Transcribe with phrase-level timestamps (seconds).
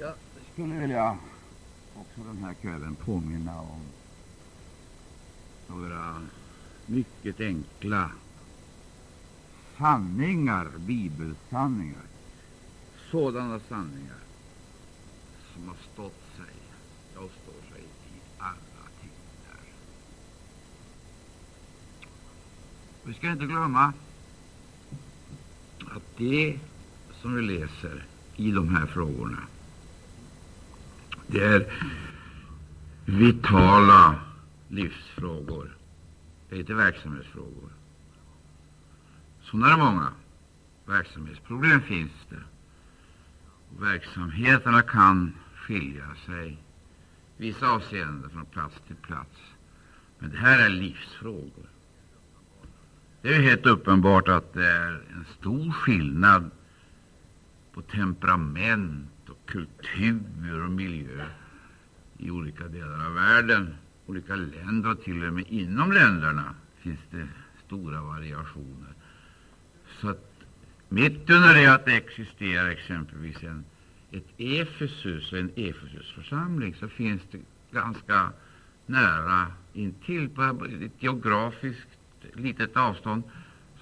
[0.00, 0.14] Jag
[0.52, 1.18] skulle vilja
[1.94, 3.80] också den här kvällen påminna om
[5.66, 6.22] några
[6.86, 8.10] mycket enkla
[9.78, 12.02] sanningar, bibelsanningar.
[13.10, 14.18] Sådana sanningar
[15.54, 16.54] som har stått sig
[17.16, 19.60] och står sig i alla tider.
[23.04, 23.92] Vi ska inte glömma
[25.86, 26.60] att det
[27.20, 28.06] som vi läser
[28.36, 29.38] i de här frågorna
[31.30, 31.72] det är
[33.04, 34.20] vitala
[34.68, 35.76] livsfrågor.
[36.48, 37.70] Det är inte verksamhetsfrågor.
[39.42, 40.12] Sådana är många.
[40.86, 42.42] Verksamhetsproblem finns det.
[43.78, 46.56] Verksamheterna kan skilja sig i
[47.36, 49.36] vissa avseenden från plats till plats.
[50.18, 51.66] Men det här är livsfrågor.
[53.22, 56.50] Det är helt uppenbart att det är en stor skillnad
[57.72, 61.26] på temperament och kultur och miljö
[62.18, 63.74] i olika delar av världen,
[64.06, 67.28] olika länder och till och med inom länderna finns det
[67.66, 68.94] stora variationer.
[70.00, 70.30] Så att
[70.88, 73.64] mitt under det att det existerar exempelvis en,
[74.10, 77.40] ett Efesus och en Efesusförsamling så finns det
[77.72, 78.32] ganska
[78.86, 81.88] nära intill, på ett geografiskt
[82.34, 83.22] litet avstånd,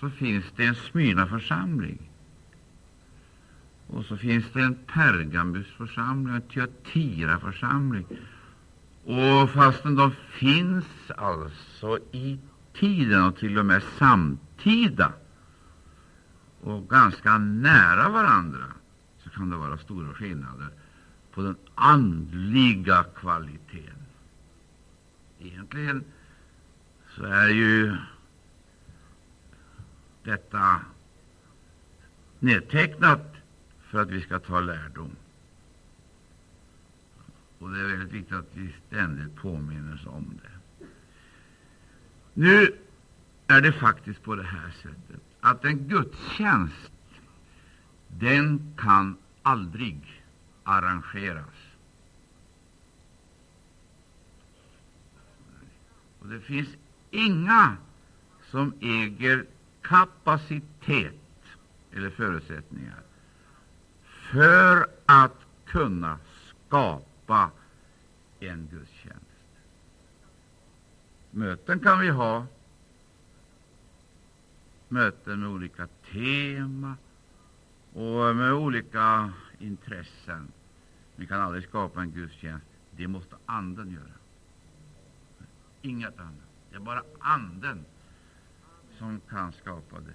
[0.01, 1.99] så finns det en Smyrna-församling.
[3.89, 8.07] Och så finns det en Pergamusförsamling en Tyatira-församling.
[9.05, 12.39] Och fastän de finns alltså i
[12.75, 15.13] tiden och till och med samtida
[16.61, 18.65] och ganska nära varandra,
[19.25, 20.69] så kan det vara stora skillnader
[21.35, 23.95] på den andliga kvaliteten.
[25.41, 26.05] Egentligen
[27.17, 27.97] så är ju
[30.25, 30.81] detta
[32.39, 33.38] nedtecknat
[33.89, 35.17] för att vi ska ta lärdom.
[37.59, 40.87] Och Det är väldigt viktigt att vi ständigt påminner oss om det.
[42.35, 42.79] Nu
[43.47, 46.93] är det faktiskt på det här sättet att en gudstjänst
[48.09, 50.23] den kan aldrig
[50.63, 51.55] arrangeras.
[56.19, 56.69] Och Det finns
[57.11, 57.77] inga
[58.51, 59.47] som äger
[59.83, 61.15] kapacitet
[61.93, 63.08] eller förutsättningar
[64.33, 66.19] för att kunna
[66.67, 67.51] skapa
[68.41, 69.25] en gudstjänst.
[71.31, 72.47] Möten kan vi ha,
[74.89, 76.97] möten med olika tema
[77.93, 80.53] och med olika intressen.
[81.17, 82.67] Vi kan aldrig skapa en gudstjänst.
[82.91, 84.19] Det måste Anden göra.
[85.83, 86.35] Inget annat.
[86.71, 87.85] Det är bara Anden
[88.99, 90.15] som kan skapa det.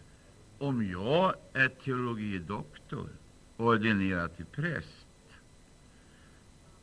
[0.65, 3.09] Om jag är teologidoktor
[3.57, 5.05] ordinerad till präst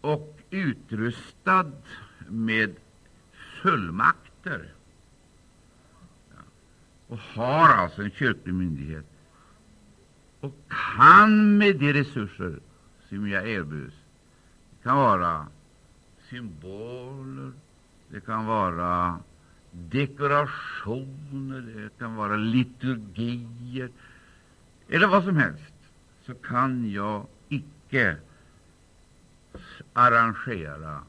[0.00, 1.72] och utrustad
[2.28, 2.74] med
[3.62, 4.72] fullmakter.
[7.06, 9.06] Och har alltså en kyrklig myndighet.
[10.40, 12.60] Och kan med de resurser
[13.08, 13.94] som jag erbjuds.
[14.70, 15.46] Det kan vara
[16.30, 17.52] symboler,
[18.08, 19.18] det kan vara
[19.70, 23.90] dekorationer, det kan vara liturgier
[24.88, 25.69] eller vad som helst
[26.30, 28.16] så kan jag icke
[29.92, 31.02] arrangera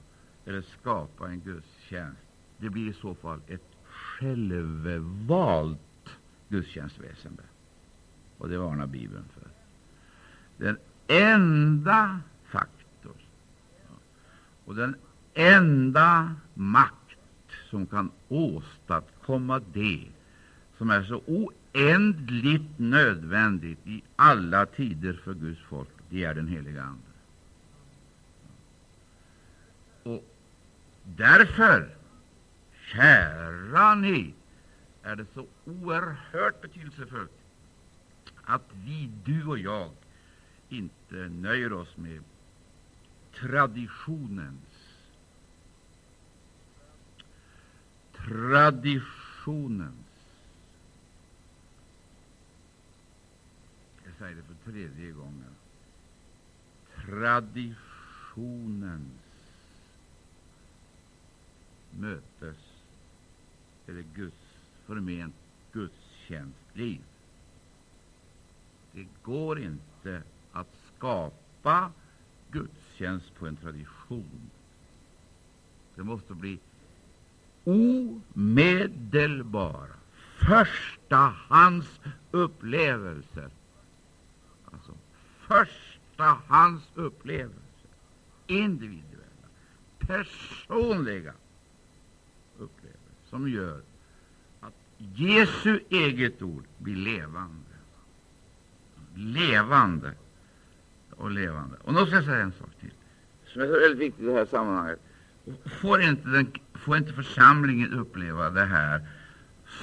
[0.46, 2.22] eller skapa en gudstjänst.
[2.58, 5.80] Det blir i så fall ett självvalt
[6.50, 7.44] gudstjänstväsende.
[8.38, 9.48] Och det varnar Bibeln för.
[10.66, 10.78] Den
[11.08, 13.16] enda faktor
[14.66, 14.96] och den
[15.34, 16.96] enda makt
[17.70, 20.08] som kan åstadkomma det
[20.78, 26.48] som är så oändligt oändligt nödvändigt i alla tider för Guds folk, det är den
[26.48, 27.02] heliga Ande.
[30.04, 30.26] Och
[31.04, 31.90] därför,
[32.94, 34.34] kära ni,
[35.04, 37.32] är det så oerhört betydelsefullt
[38.44, 39.92] att vi, du och jag,
[40.70, 42.24] inte nöjer oss med
[43.34, 44.62] traditionens
[48.28, 49.96] traditionens
[54.06, 55.56] Jag säger det för tredje gången.
[57.06, 59.12] Traditionens
[61.92, 62.58] mötes
[63.88, 64.36] eller Guds
[64.86, 65.36] förment
[65.72, 67.02] gudstjänstliv.
[68.92, 71.92] Det går inte att skapa
[72.52, 74.50] gudstjänst på en tradition.
[75.96, 76.60] Det måste bli
[77.64, 79.96] omedelbara
[85.52, 86.42] förstahandsupplevelser.
[86.48, 87.88] hans upplevelse,
[88.48, 89.48] individuella,
[90.00, 91.34] personliga
[92.58, 93.82] upplevelser som gör
[94.60, 97.66] att Jesu eget ord blir levande.
[99.16, 100.14] Levande
[101.10, 101.78] och levande.
[101.82, 102.94] Och nu ska jag säga en sak till,
[103.46, 105.00] som är så väldigt viktigt i det här sammanhanget.
[105.66, 109.02] Får inte, den, får inte församlingen uppleva det här,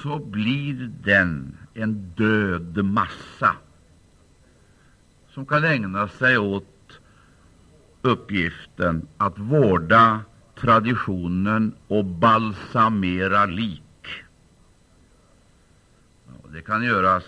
[0.03, 3.55] så blir den en död massa
[5.33, 6.99] som kan ägna sig åt
[8.01, 10.21] uppgiften att vårda
[10.55, 13.83] traditionen och balsamera lik.
[16.53, 17.23] Det kan göras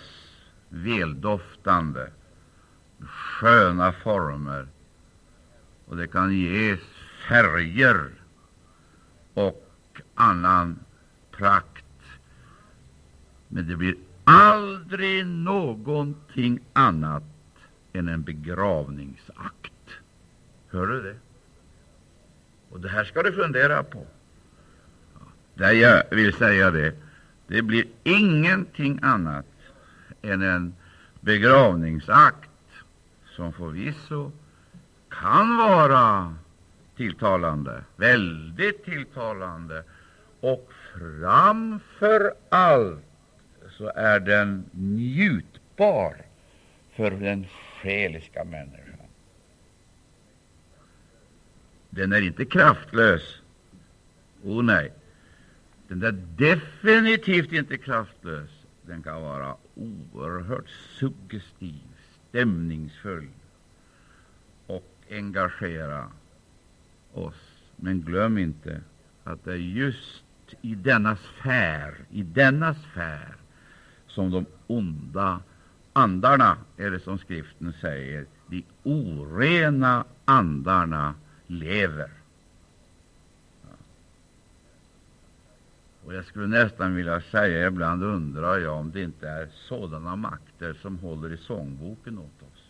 [0.68, 2.10] väldoftande,
[3.00, 4.68] sköna former,
[5.86, 6.80] och det kan ges
[7.28, 8.10] färger
[9.34, 9.68] och
[10.14, 10.78] annan
[11.30, 11.84] prakt,
[13.48, 17.31] men det blir aldrig någonting annat
[17.92, 19.72] än en begravningsakt.
[20.70, 21.16] Hör du det?
[22.70, 24.06] Och det här ska du fundera på.
[25.54, 26.94] Det jag vill säga det,
[27.46, 29.46] det blir ingenting annat
[30.22, 30.74] än en
[31.20, 32.50] begravningsakt
[33.36, 34.32] som förvisso
[35.08, 36.34] kan vara
[36.96, 39.84] tilltalande, väldigt tilltalande,
[40.40, 43.04] och framför allt
[43.70, 46.16] så är den njutbar
[46.96, 47.46] för den
[47.82, 49.06] själiska människan.
[51.90, 53.36] Den är inte kraftlös.
[54.44, 54.92] Oh nej,
[55.88, 58.50] den är definitivt inte kraftlös.
[58.82, 61.82] Den kan vara oerhört suggestiv,
[62.28, 63.28] stämningsfull
[64.66, 66.08] och engagera
[67.12, 67.62] oss.
[67.76, 68.80] Men glöm inte
[69.24, 70.24] att det är just
[70.62, 73.34] i denna sfär, i denna sfär
[74.06, 75.40] som de onda
[75.92, 81.14] andarna, eller som skriften säger, de orena andarna
[81.46, 82.10] lever.
[86.04, 90.74] Och Jag skulle nästan vilja säga, ibland undrar jag om det inte är sådana makter
[90.82, 92.62] som håller i sångboken åt oss.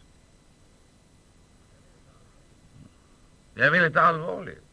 [3.55, 4.65] Det är väldigt allvarligt.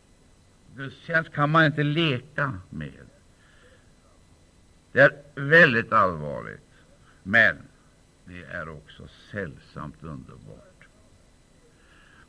[0.75, 3.05] Gudstjänst kan man inte leka med.
[4.91, 6.69] Det är väldigt allvarligt,
[7.23, 7.57] men
[8.29, 10.87] det är också sällsamt underbart.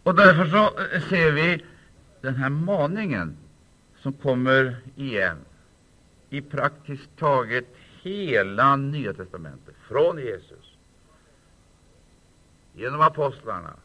[0.02, 1.64] Och därför så eh, ser vi
[2.20, 3.37] den här maningen
[3.97, 5.38] som kommer igen
[6.31, 7.67] i praktiskt taget
[8.02, 10.76] hela Nya testamentet, från Jesus,
[12.75, 13.76] genom apostlarna,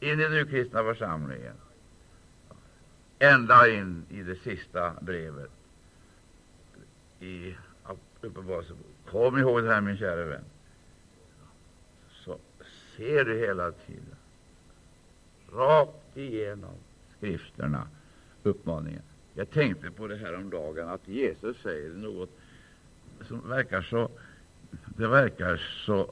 [0.00, 1.54] in i den urkristna församlingen,
[3.18, 5.50] ända in i det sista brevet
[7.20, 7.56] i
[8.20, 8.92] Uppenbarelseboken.
[9.10, 10.44] Kom ihåg det här, min kära vän,
[12.98, 14.16] ser du hela tiden,
[15.52, 16.74] rakt igenom
[17.16, 17.88] skrifterna,
[18.42, 19.02] uppmaningen.
[19.34, 22.30] Jag tänkte på det här om dagen att Jesus säger något
[23.28, 24.10] som verkar så
[24.96, 25.56] det verkar
[25.86, 26.10] så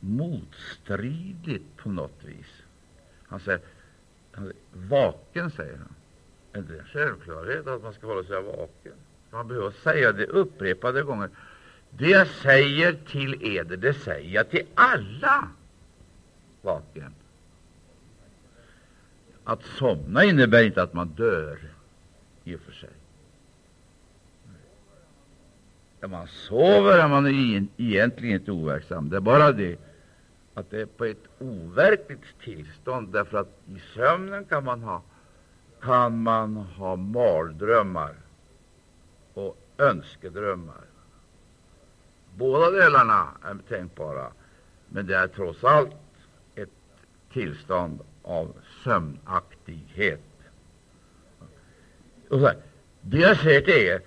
[0.00, 2.62] motstridigt på något vis.
[3.26, 3.60] Han säger,
[4.32, 4.56] han säger
[4.88, 5.94] vaken, säger han.
[6.52, 8.92] Är det en självklarhet att man ska hålla sig vaken?
[9.30, 11.30] Man behöver säga det upprepade gånger.
[11.90, 15.48] Det jag säger till eder, det säger jag till alla.
[16.62, 17.14] Vaken.
[19.44, 21.58] Att somna innebär inte att man dör,
[22.44, 22.90] i och för sig.
[26.00, 27.26] När man sover är man
[27.76, 29.10] egentligen inte overksam.
[29.10, 29.78] Det är bara det
[30.54, 35.02] att det är på ett overkligt tillstånd, därför att i sömnen kan man ha,
[35.80, 38.14] kan man ha mardrömmar
[39.34, 40.89] och önskedrömmar.
[42.36, 44.32] Båda delarna är tänkbara,
[44.88, 45.94] men det är trots allt
[46.54, 46.70] ett
[47.32, 50.20] tillstånd av sömnaktighet.
[52.28, 52.56] Och så här,
[53.00, 54.02] det jag säger till er,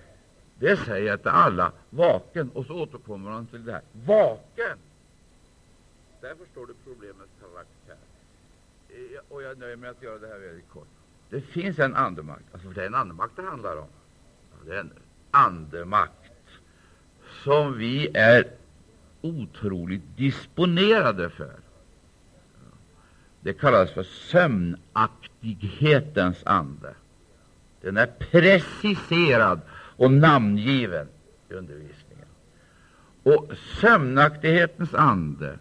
[0.60, 2.50] det säger jag till alla, vaken.
[2.50, 4.77] Och så återkommer han till det här, vaken.
[6.22, 8.06] Där förstår du problemets karaktär.
[8.89, 10.88] Eh, och jag nöjer mig med att göra det här väldigt kort.
[11.30, 13.88] Det finns en andemakt, alltså det är en andemakt det handlar om.
[14.65, 14.94] Det är en
[15.32, 16.23] andemakt
[17.43, 18.47] som vi är
[19.21, 21.53] otroligt disponerade för.
[23.41, 26.93] Det kallas för sömnaktighetens ande.
[27.81, 31.07] Den är preciserad och namngiven
[31.50, 32.27] i undervisningen.
[33.23, 35.59] Och sömnaktighetens ande,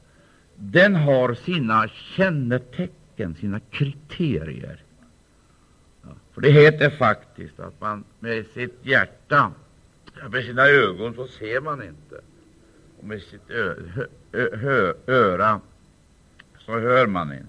[0.56, 4.82] den har sina kännetecken, sina kriterier.
[6.02, 9.52] Ja, för det heter faktiskt att man med sitt hjärta,
[10.14, 12.20] Ja, med sina ögon så ser man inte.
[12.98, 13.50] Och med sitt
[15.06, 15.60] öra
[16.58, 17.48] så hör man inte.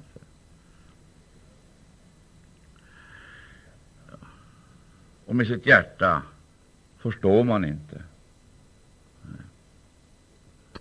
[5.26, 6.24] Och med sitt hjärta
[6.98, 8.04] förstår man inte.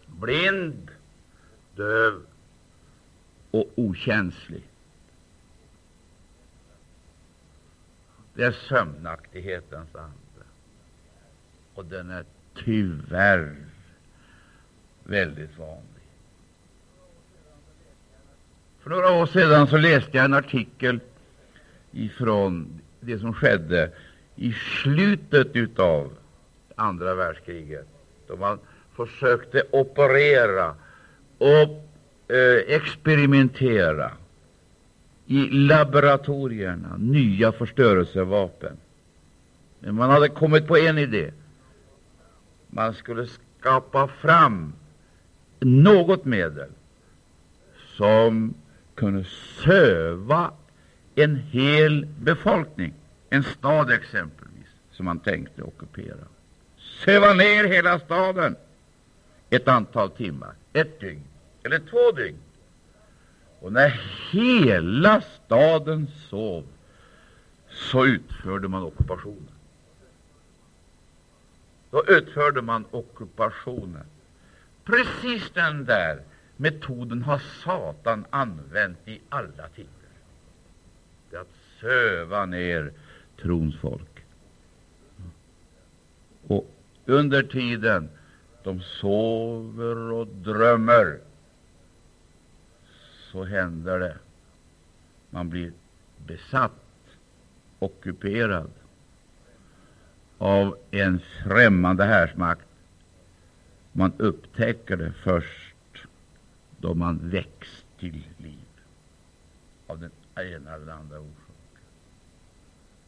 [0.07, 0.91] Blind,
[1.75, 2.23] döv
[3.51, 4.63] och okänslig.
[8.35, 10.32] Det är sömnaktighetens ande.
[11.75, 12.25] Och den är
[12.65, 13.57] tyvärr
[15.05, 15.87] väldigt vanlig.
[18.81, 21.01] För några år sedan så läste jag en artikel
[21.93, 23.91] ifrån det som skedde
[24.37, 26.13] i slutet av
[26.75, 27.87] andra världskriget,
[28.27, 28.59] då man
[28.97, 30.75] försökte operera
[31.39, 31.89] och
[32.29, 34.11] eh, experimentera
[35.27, 38.77] i laboratorierna nya förstörelsevapen.
[39.81, 41.33] Men man hade kommit på en idé.
[42.75, 43.27] Man skulle
[43.61, 44.73] skapa fram
[45.61, 46.71] något medel
[47.97, 48.55] som
[48.95, 49.25] kunde
[49.65, 50.51] söva
[51.15, 52.95] en hel befolkning,
[53.31, 56.25] en stad exempelvis, som man tänkte ockupera.
[57.05, 58.57] Söva ner hela staden
[59.51, 61.25] ett antal timmar, ett dygn
[61.63, 62.39] eller två dygn.
[63.61, 64.01] Och när
[64.31, 66.65] hela staden sov,
[67.69, 69.52] så utförde man ockupationen.
[71.93, 74.07] Då utförde man ockupationen.
[74.85, 76.23] Precis den där
[76.57, 79.91] metoden har Satan använt i alla tider.
[81.31, 82.93] Det är att söva ner
[83.43, 84.25] trons folk.
[86.47, 86.71] Och
[87.07, 88.09] under tiden
[88.63, 91.21] de sover och drömmer,
[93.33, 94.17] så händer det.
[95.31, 95.73] Man blir
[96.27, 96.73] besatt,
[97.79, 98.71] ockuperad
[100.43, 102.67] av en främmande härsmakt.
[103.93, 106.07] Man upptäcker det först
[106.79, 108.67] då man väcks till liv
[109.87, 111.83] av den ena eller andra orsaken.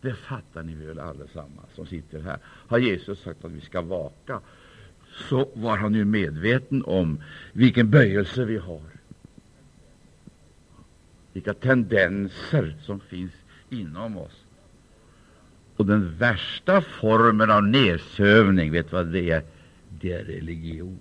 [0.01, 2.39] Det fattar ni väl allesammans som sitter här.
[2.45, 4.41] Har Jesus sagt att vi ska vaka,
[5.29, 7.23] så var han ju medveten om
[7.53, 8.83] vilken böjelse vi har,
[11.33, 13.33] vilka tendenser som finns
[13.71, 14.44] inom oss.
[15.77, 19.43] Och den värsta formen av nedsövning, vet vad det är?
[20.01, 20.99] Det är religion.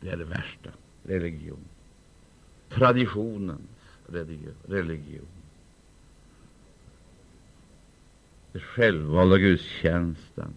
[0.00, 0.70] Det är det värsta.
[1.02, 1.64] Religion.
[2.68, 3.60] Traditionens
[4.66, 5.26] religion.
[8.52, 10.54] Det självvalda gudstjänsten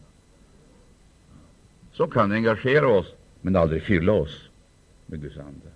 [1.93, 4.49] som kan engagera oss, men aldrig fylla oss
[5.05, 5.67] med Guds ande.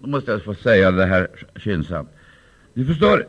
[0.00, 2.10] Då måste jag få säga det här skyndsamt.
[2.76, 3.26] Du förstår,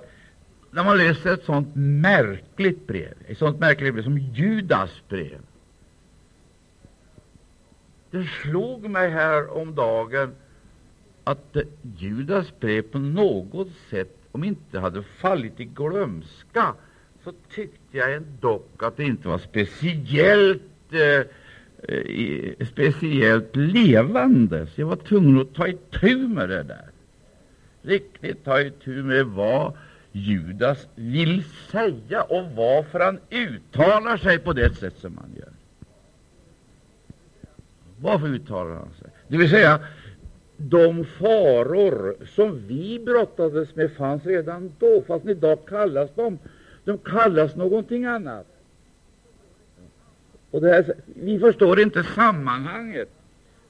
[0.71, 5.39] när man läser ett sånt märkligt brev, ett sånt märkligt brev som Judas brev,
[8.11, 10.35] det slog mig här om dagen
[11.23, 11.57] att
[11.97, 16.73] Judas brev på något sätt, om inte hade fallit i glömska,
[17.23, 20.61] så tyckte jag dock att det inte var speciellt
[20.91, 21.25] eh,
[21.95, 24.67] eh, speciellt levande.
[24.67, 26.89] Så jag var tvungen att ta itu med det där.
[27.87, 29.73] Riktigt ta itu med vad
[30.11, 35.53] Judas vill säga och varför han uttalar sig på det sätt som han gör.
[37.99, 39.09] Varför uttalar han sig?
[39.27, 39.79] Det vill säga,
[40.57, 46.39] de faror som vi brottades med fanns redan då, fast idag kallas de,
[46.85, 48.47] de kallas någonting annat.
[50.51, 53.09] Och det här, vi förstår inte sammanhanget,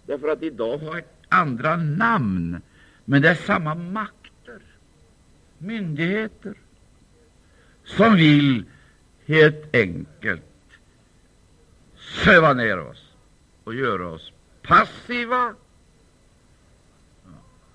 [0.06, 2.62] därför att idag har andra namn,
[3.10, 4.62] men det är samma makter,
[5.58, 6.54] myndigheter,
[7.84, 8.66] som vill
[9.26, 10.44] helt enkelt
[11.96, 13.14] söva ner oss
[13.64, 15.56] och göra oss passiva,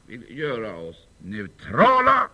[0.07, 2.29] vill göra oss neutrala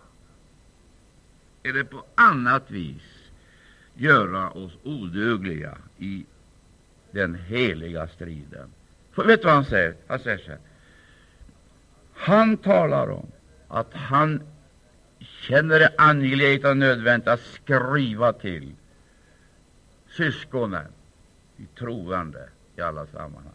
[1.63, 3.31] eller på annat vis
[3.93, 6.25] göra oss odugliga i
[7.11, 8.73] den heliga striden.
[9.11, 9.95] För vet du vad han säger?
[10.07, 10.59] Han säger så här.
[12.19, 13.27] Han talar om
[13.67, 14.41] att han
[15.19, 18.71] känner det angeläget och nödvändigt att skriva till
[20.07, 20.91] syskonen
[21.57, 23.53] i troende i alla sammanhang.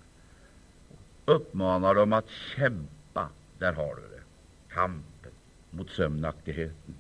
[1.25, 3.29] Uppmanar dem att kämpa.
[3.59, 4.23] Där har du det.
[4.75, 5.33] Kampen
[5.71, 6.95] mot sömnaktigheten.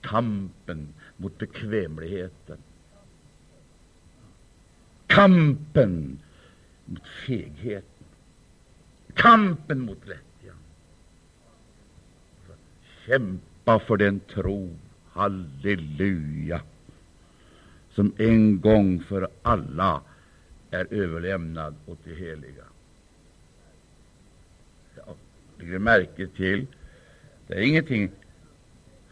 [0.00, 2.58] Kampen mot bekvämligheten.
[5.06, 6.18] Kampen
[6.84, 7.93] mot fegheten.
[9.14, 10.56] Kampen mot lättjan.
[13.06, 14.76] Kämpa för den tro,
[15.12, 16.60] halleluja,
[17.90, 20.00] som en gång för alla
[20.70, 22.64] är överlämnad åt det heliga.
[24.96, 25.14] Ja,
[25.58, 26.66] lägger märke till,
[27.46, 28.10] det är ingenting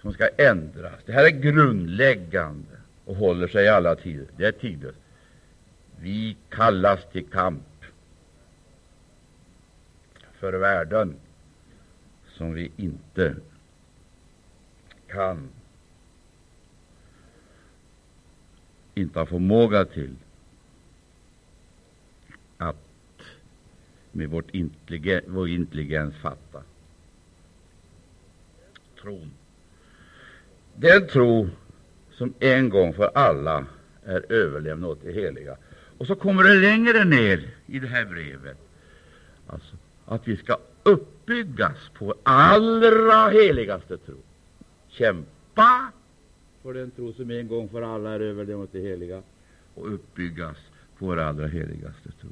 [0.00, 1.00] som ska ändras.
[1.06, 4.26] Det här är grundläggande och håller sig i alla tider.
[4.36, 4.98] Det är tidlöst.
[6.00, 7.62] Vi kallas till kamp
[10.42, 11.16] för värden
[12.26, 13.36] som vi inte
[15.06, 15.48] kan,
[18.94, 20.16] inte har förmåga till
[22.58, 22.76] att
[24.12, 26.62] med vårt intelligen, vår intelligens fatta.
[29.00, 29.30] Tron.
[30.74, 31.48] Den tro
[32.10, 33.66] som en gång för alla
[34.04, 35.56] är överlämnad åt det heliga.
[35.98, 38.58] Och så kommer det längre ner i det här brevet
[39.46, 44.16] alltså, att vi ska uppbyggas på allra heligaste tro.
[44.88, 45.92] Kämpa
[46.62, 49.22] för den tro som en gång för alla är överlämnad åt det heliga
[49.74, 50.56] och uppbyggas
[50.98, 52.30] på vår allra heligaste tro.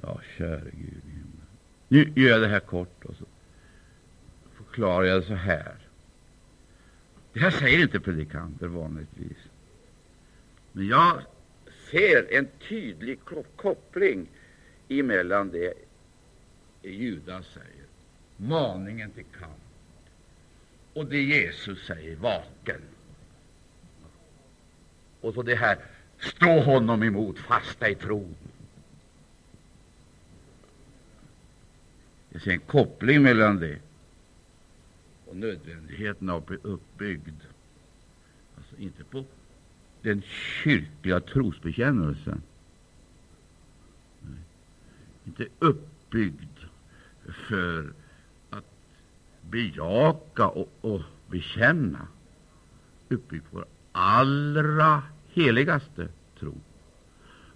[0.00, 1.46] Ja, käre Gud i himlen.
[1.88, 3.24] Nu gör jag det här kort och så
[4.56, 5.74] förklarar jag det så här.
[7.32, 9.38] Det här säger inte predikanter vanligtvis.
[10.72, 11.22] Men jag
[11.90, 13.18] ser en tydlig
[13.56, 14.26] koppling
[14.88, 15.74] emellan det
[16.82, 17.86] Judas säger,
[18.36, 19.52] maningen till kamp,
[20.94, 22.80] och det Jesus säger, vaken.
[25.20, 25.78] Och så det här,
[26.18, 28.34] stå honom emot, fasta i tron.
[32.30, 33.78] Jag ser en koppling mellan det
[35.26, 37.42] och nödvändigheten av att bli uppbyggd.
[38.56, 39.24] Alltså inte på
[40.08, 40.22] den
[40.62, 42.42] kyrkliga trosbekännelsen.
[45.24, 46.58] Inte uppbyggd
[47.48, 47.92] för
[48.50, 48.64] att
[49.50, 52.06] bejaka och, och bekänna.
[53.08, 56.54] Uppbyggd på allra heligaste tro.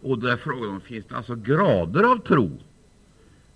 [0.00, 2.59] Och där frågan om finns det alltså grader av tro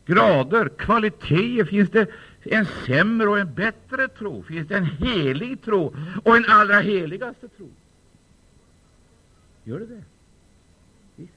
[0.07, 1.65] grader, kvaliteter.
[1.65, 2.07] Finns det
[2.43, 4.43] en sämre och en bättre tro?
[4.43, 7.71] Finns det en helig tro och en allra heligaste tro?
[9.67, 10.03] Gör det det?
[11.17, 11.33] Visst.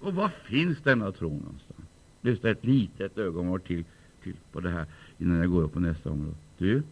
[0.00, 1.88] Och var finns denna tro någonstans?
[2.20, 3.84] Lyssna ett litet ögonblick till,
[4.22, 4.86] till på det här
[5.18, 6.36] innan jag går upp på nästa område.
[6.58, 6.82] Du,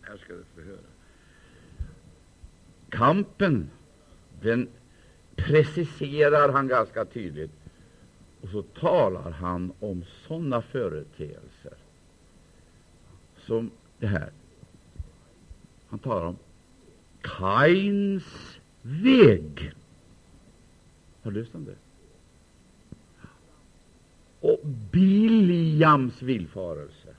[0.00, 0.78] här ska du få höra.
[2.88, 3.70] Kampen,
[4.40, 4.68] den
[5.36, 7.52] preciserar han ganska tydligt
[8.40, 11.76] och så talar han om sådana företeelser
[13.36, 14.30] som det här.
[15.88, 16.36] Han talar om
[17.20, 19.72] Kains väg.
[21.22, 21.76] Har du läst om det?
[24.40, 24.60] Och
[24.92, 27.14] Biliams villfarelse.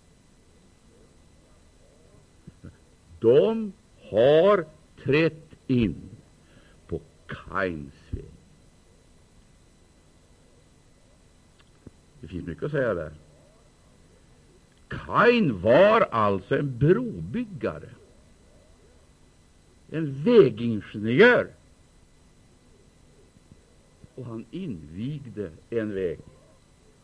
[3.20, 3.74] De
[4.10, 4.66] har
[5.04, 6.10] trätt in
[6.88, 8.26] på Kains väg.
[12.22, 13.14] Det finns mycket att säga där.
[14.88, 17.90] Kain var alltså en brobyggare,
[19.92, 21.48] en vägingenjör.
[24.16, 26.20] Och han invigde en väg.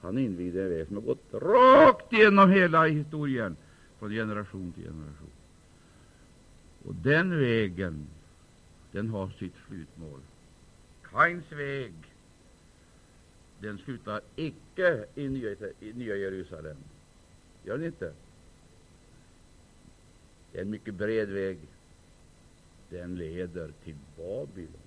[0.02, 3.56] Han invigde en väg som har gått rakt igenom hela historien,
[4.00, 5.30] från generation till generation.
[6.86, 8.08] Och den vägen,
[8.92, 10.20] den har sitt slutmål.
[11.02, 11.94] Kains väg
[13.60, 16.78] den slutar icke i Nya, i Nya Jerusalem.
[17.64, 18.14] Gör den inte?
[20.52, 21.58] Det är en mycket bred väg.
[22.90, 24.82] Den leder till Babylon.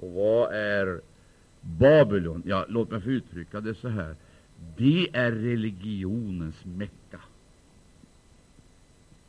[0.00, 1.00] Och vad är
[1.60, 2.42] Babylon?
[2.46, 4.16] Ja, låt mig få uttrycka det så här.
[4.76, 7.20] Det är religionens Mecka.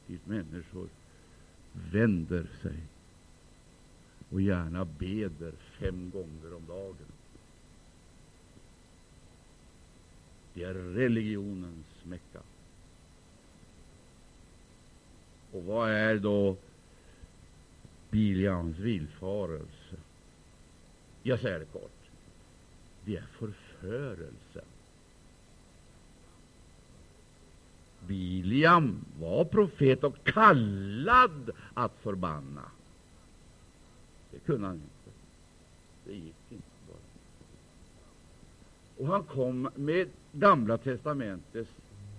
[0.07, 0.89] Dit människor
[1.73, 2.77] vänder sig
[4.29, 7.11] och gärna beder fem gånger om dagen.
[10.53, 12.39] Det är religionens Mecka.
[15.53, 16.55] Och vad är då
[18.09, 19.95] Biljans villfarelse?
[21.23, 21.91] Jag säger det kort.
[23.05, 24.63] Det är förförelse.
[28.07, 32.71] Biliam var profet och kallad att förbanna.
[34.31, 35.17] Det kunde han inte.
[36.05, 36.97] Det gick inte bara.
[38.97, 41.71] Och han kom med Gamla testamentets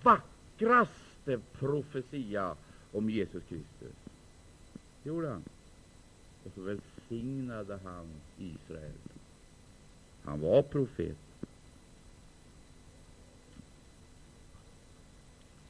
[0.02, 2.56] vackraste profetia
[2.94, 3.94] om Jesus Kristus.
[5.02, 5.44] Det gjorde han.
[6.44, 8.06] Och så välsignade han
[8.38, 8.92] Israel.
[10.24, 11.16] Han var profet.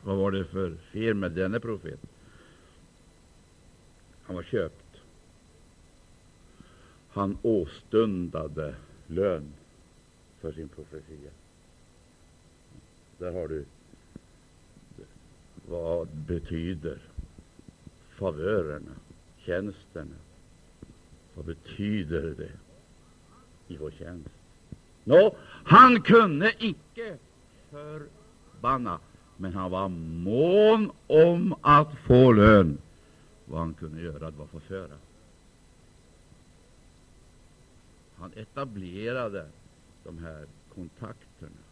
[0.02, 2.00] Vad var det för fel med denne profet?
[4.22, 5.00] Han var köpt.
[7.08, 8.74] Han åstundade
[9.06, 9.52] lön
[10.40, 11.30] för sin profetia.
[13.18, 13.64] Där har du
[15.68, 16.98] vad betyder
[18.14, 18.92] favörerna,
[19.38, 20.16] tjänsterna.
[21.34, 22.52] Vad betyder det
[23.74, 24.28] i vår tjänst?
[25.04, 27.18] Nå, han kunde icke
[27.70, 29.00] förbanna,
[29.36, 32.78] men han var mån om att få lön.
[33.44, 34.96] Vad han kunde göra det var förföra.
[38.16, 39.48] Han etablerade
[40.04, 41.62] de här kontakterna,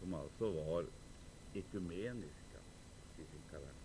[0.00, 0.84] som alltså var
[1.54, 2.58] ekumeniska
[3.16, 3.78] i sin karaktär.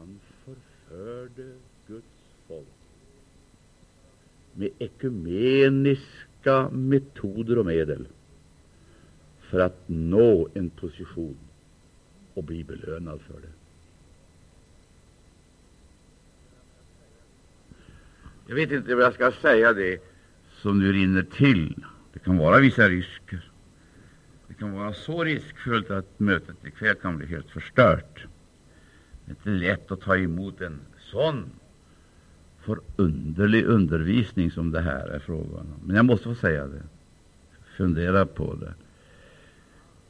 [0.00, 1.52] Han förförde
[1.86, 2.06] Guds
[2.48, 2.66] folk
[4.54, 8.06] med ekumeniska metoder och medel
[9.40, 11.36] för att nå en position
[12.34, 13.52] och bli belönad för det.
[18.46, 20.02] Jag vet inte vad jag ska säga det
[20.62, 21.84] som nu rinner till.
[22.12, 23.50] Det kan vara vissa risker.
[24.48, 28.26] Det kan vara så riskfyllt att mötet ikväll kan bli helt förstört.
[29.30, 31.50] Det är inte lätt att ta emot en sån
[32.60, 35.80] förunderlig undervisning som det här är frågan om.
[35.84, 36.82] Men jag måste få säga det.
[37.76, 38.74] Fundera på det.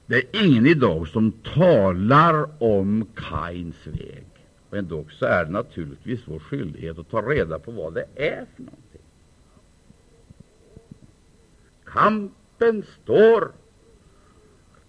[0.06, 4.26] Det är ingen idag som talar om Kains väg.
[4.70, 8.46] Och ändå så är det naturligtvis vår skyldighet att ta reda på vad det är
[8.56, 9.02] för någonting.
[11.84, 13.52] Kampen står.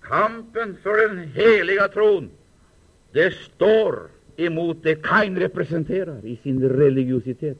[0.01, 2.29] Kampen för den heliga tron.
[3.11, 4.09] Det står
[4.45, 7.57] emot det Kain representerar i sin religiositet.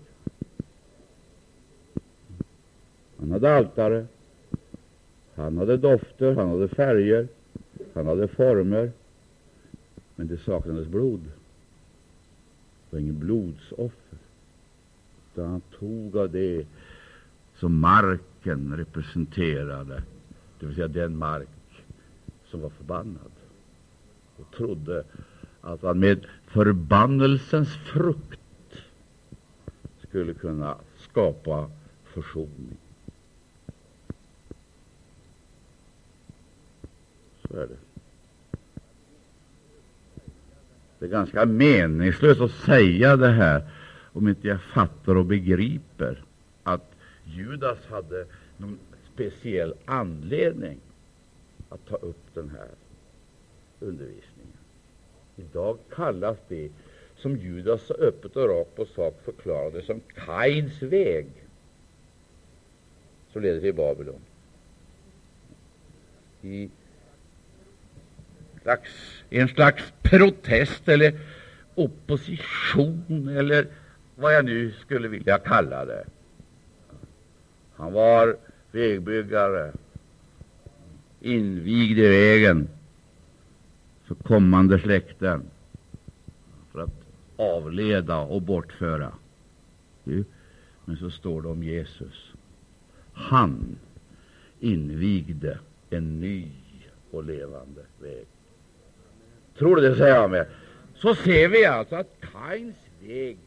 [3.18, 4.06] Han hade altare,
[5.36, 7.28] han hade dofter, han hade färger,
[7.94, 8.92] han hade former,
[10.16, 11.22] men det saknades blod.
[11.24, 14.18] Det var ingen blodsoffer.
[15.34, 16.66] Utan han tog av det
[17.56, 20.04] som marken representerade,
[20.60, 21.48] det vill säga den mark
[22.46, 23.32] som var förbannad,
[24.38, 25.04] och trodde
[25.62, 28.40] att han med förbannelsens frukt
[30.08, 31.70] skulle kunna skapa
[32.04, 32.78] försoning.
[37.48, 37.78] Så är det.
[41.00, 43.64] Det är ganska meningslöst att säga det här
[44.14, 46.24] om inte jag fattar och begriper
[46.64, 46.96] att
[47.26, 48.26] Judas hade
[48.58, 48.80] någon
[49.14, 50.80] speciell anledning
[51.70, 52.70] att ta upp den här
[53.80, 54.61] undervisningen.
[55.42, 56.70] Idag kallas det
[57.18, 61.28] som Judas så öppet och rakt på sak förklarade som Kains väg,
[63.34, 64.22] som leder till Babylon.
[66.42, 66.70] I
[68.62, 71.20] slags, en slags protest eller
[71.76, 73.68] opposition eller
[74.16, 76.06] vad jag nu skulle vilja kalla det.
[77.76, 78.38] Han var
[78.72, 79.72] vägbyggare,
[81.22, 82.68] invigd i vägen
[84.16, 85.44] för kommande släkten
[86.72, 89.14] för att avleda och bortföra.
[90.86, 92.34] Men så står det om Jesus.
[93.14, 93.78] Han
[94.60, 96.48] invigde en ny
[97.12, 98.26] och levande väg.
[99.58, 100.48] Tror du det, säger jag med.
[100.96, 103.38] Så ser vi alltså att Kains väg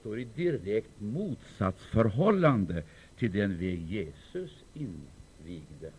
[0.00, 2.82] står i direkt motsatsförhållande
[3.18, 5.90] till den väg Jesus invigde.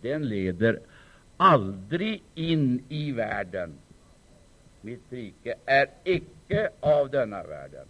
[0.00, 0.80] Den leder
[1.36, 3.74] aldrig in i världen.
[4.80, 7.86] Mitt rike är icke av denna världen.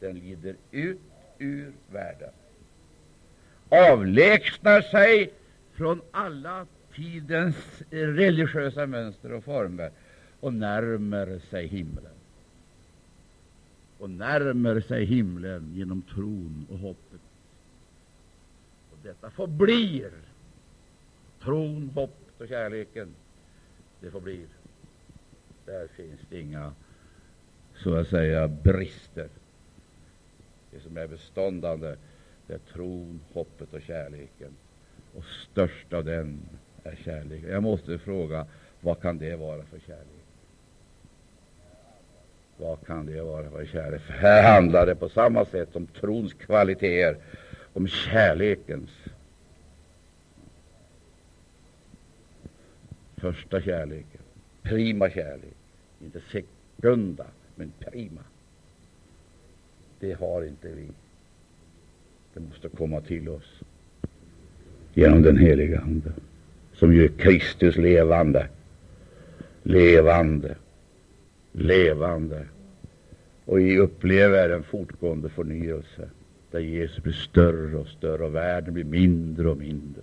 [0.00, 1.00] Den lider ut
[1.38, 2.30] ur världen,
[3.68, 5.32] avlägsnar sig
[5.72, 7.56] från alla tidens
[7.90, 9.90] religiösa mönster och former
[10.40, 12.12] och närmar sig himlen.
[13.98, 17.20] Och närmar sig himlen genom tron och hoppet.
[18.92, 20.10] Och detta förblir
[21.42, 23.14] tron, hoppet och kärleken.
[24.00, 24.46] Det förblir.
[25.66, 26.72] Där finns det inga,
[27.76, 29.28] så att säga, brister.
[30.70, 31.96] Det som är beståndande,
[32.46, 34.56] det är tron, hoppet och kärleken.
[35.14, 36.40] Och störst av den
[36.84, 37.50] är kärleken.
[37.50, 38.46] Jag måste fråga,
[38.80, 40.06] vad kan det vara för kärlek?
[42.56, 44.02] Vad kan det vara för kärlek?
[44.02, 47.16] För här handlar det på samma sätt om trons kvaliteter,
[47.72, 48.90] om kärlekens
[53.20, 54.20] första kärleken,
[54.62, 55.56] prima kärlek,
[56.02, 58.20] inte sekunda, men prima.
[60.00, 60.88] Det har inte vi.
[62.34, 63.60] Det måste komma till oss
[64.94, 66.12] genom den heliga Ande
[66.72, 68.48] som gör Kristus levande,
[69.62, 70.56] levande,
[71.52, 72.46] levande.
[73.44, 76.10] Och vi upplever en fortgående förnyelse
[76.50, 80.02] där Jesus blir större och större och världen blir mindre och mindre.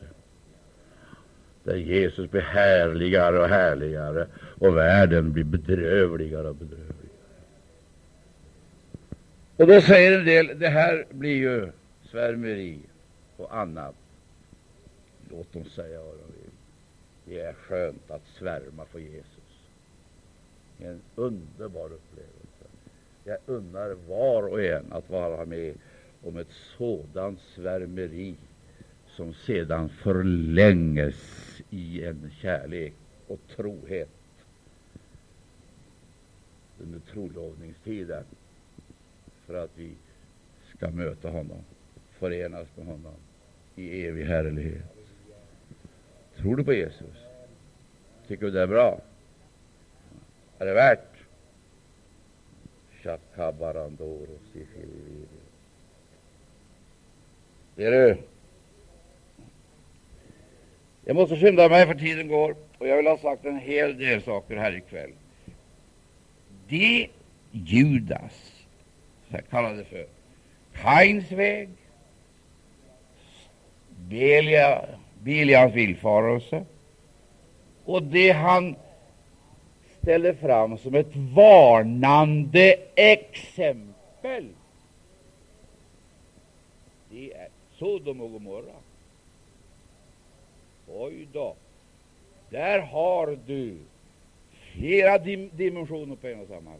[1.67, 4.27] Där Jesus blir härligare och härligare
[4.59, 6.93] och världen blir bedrövligare och bedrövligare.
[9.57, 11.71] Och då säger en del, det här blir ju
[12.11, 12.79] svärmeri
[13.37, 13.95] och annat.
[15.29, 16.51] Låt dem säga vad de vill.
[17.25, 19.67] Det är skönt att svärma för Jesus.
[20.79, 22.65] En underbar upplevelse.
[23.23, 25.73] Jag unnar var och en att vara med
[26.23, 28.35] om ett sådant svärmeri
[29.17, 31.15] som sedan förlänges
[31.69, 32.93] i en kärlek
[33.27, 34.09] och trohet
[36.79, 38.23] under trolovningstiden
[39.45, 39.91] för att vi
[40.75, 41.57] ska möta honom,
[42.19, 43.13] förenas med honom
[43.75, 44.95] i evig härlighet.
[46.35, 47.17] Tror du på Jesus?
[48.27, 49.01] Tycker du det är bra?
[50.57, 51.17] Är det värt?
[57.75, 58.17] Ser du?
[61.07, 64.21] Jag måste skynda mig, för tiden går, och jag vill ha sagt en hel del
[64.21, 65.11] saker här ikväll.
[66.67, 67.07] Det
[67.51, 68.65] Judas
[69.49, 70.07] kallade det för
[70.73, 71.69] Kains väg,
[73.89, 74.85] Belia,
[75.23, 76.65] Bilians villfarelse
[77.85, 78.75] och det han
[80.01, 84.47] ställer fram som ett varnande exempel.
[87.09, 88.73] Det är Sodom och Gomorra.
[90.99, 91.55] Oj då.
[92.49, 93.77] Där har du
[94.51, 96.79] flera dim dimensioner på en och samma gång.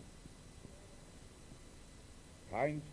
[2.50, 2.84] Kains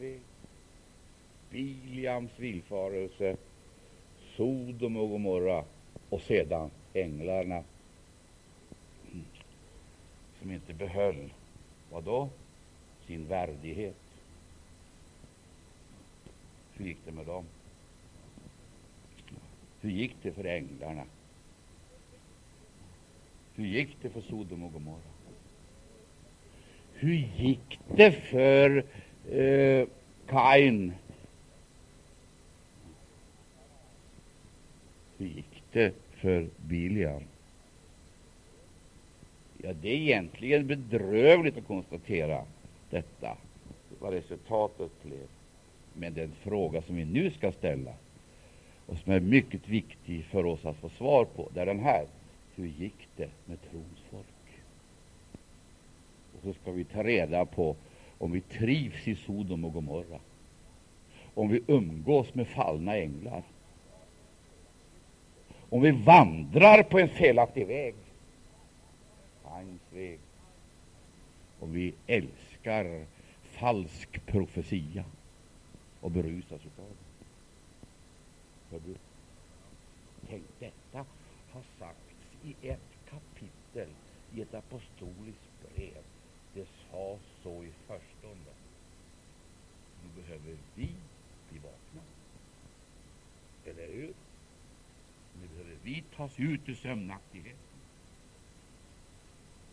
[1.50, 3.36] Biliams villfarelse,
[4.36, 5.64] Sodom och Gomorra
[6.10, 7.64] och sedan änglarna
[10.40, 11.32] som inte behöll
[11.90, 12.28] vad då?
[13.06, 13.96] sin värdighet.
[16.72, 17.44] Hur gick det med dem?
[19.84, 21.04] Hur gick det för änglarna?
[23.54, 25.00] Hur gick det för Sodom och Gomorra?
[26.94, 28.84] Hur gick det för
[29.30, 29.88] eh,
[30.26, 30.92] Kain?
[35.18, 37.22] Hur gick det för Biliam?
[39.62, 42.44] Ja, det är egentligen bedrövligt att konstatera
[42.90, 43.36] detta,
[43.98, 45.28] vad resultatet blev.
[45.92, 47.94] Men den fråga som vi nu ska ställa
[48.86, 52.06] och som är mycket viktig för oss att få svar på, det är den här.
[52.54, 54.26] Hur gick det med trons folk?
[56.36, 57.76] Och så ska vi ta reda på
[58.18, 60.18] om vi trivs i Sodom och Gomorra,
[61.34, 63.42] om vi umgås med fallna änglar,
[65.68, 67.94] om vi vandrar på en felaktig väg,
[69.42, 70.18] hans väg,
[71.60, 73.04] om vi älskar
[73.42, 75.04] falsk profetia
[76.00, 77.03] och berusas utav det.
[80.28, 81.06] Tänk, detta
[81.52, 83.88] har sagts i ett kapitel
[84.34, 86.02] i ett apostoliskt brev.
[86.54, 88.54] Det sades så i förstone.
[90.02, 90.88] Nu behöver vi
[91.50, 92.02] bli vakna.
[93.64, 94.14] Eller hur?
[95.40, 97.58] Nu behöver vi tas ut ur sömnaktigheten.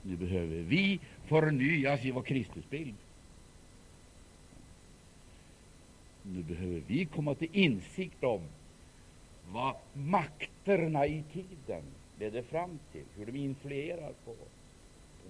[0.01, 2.95] Nu behöver vi förnyas i vår Kristusbild.
[6.23, 8.41] Nu behöver vi komma till insikt om
[9.51, 11.83] vad makterna i tiden
[12.19, 14.35] leder fram till, hur de influerar på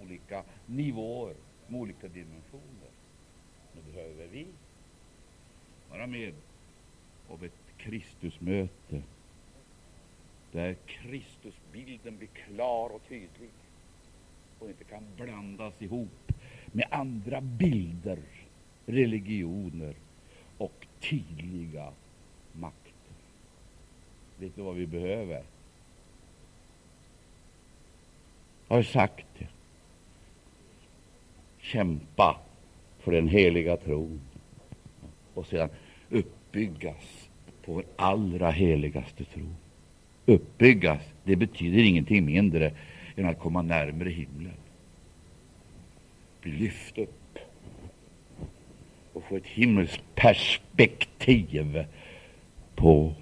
[0.02, 1.36] olika nivåer,
[1.68, 2.92] med olika dimensioner.
[3.76, 4.48] Nu behöver vi
[5.90, 6.34] vara med
[7.28, 9.02] om ett Kristusmöte
[10.52, 13.50] där Kristusbilden blir klar och tydlig
[14.60, 16.32] och inte kan blandas ihop
[16.66, 18.20] med andra bilder,
[18.86, 19.96] religioner
[20.58, 21.94] och tydliga
[22.54, 22.81] makter.
[24.42, 25.44] Vet du vad vi behöver?
[28.68, 29.48] Jag har sagt det.
[31.60, 32.40] Kämpa
[33.00, 34.22] för den heliga tron
[35.34, 35.70] och sedan
[36.10, 37.30] uppbyggas
[37.66, 39.46] på vår allra heligaste tro.
[40.26, 42.74] Uppbyggas, det betyder ingenting mindre
[43.16, 44.58] än att komma närmare himlen.
[46.42, 47.40] Bli lyft upp
[49.14, 51.86] och få ett himmelskt perspektiv
[52.76, 53.14] på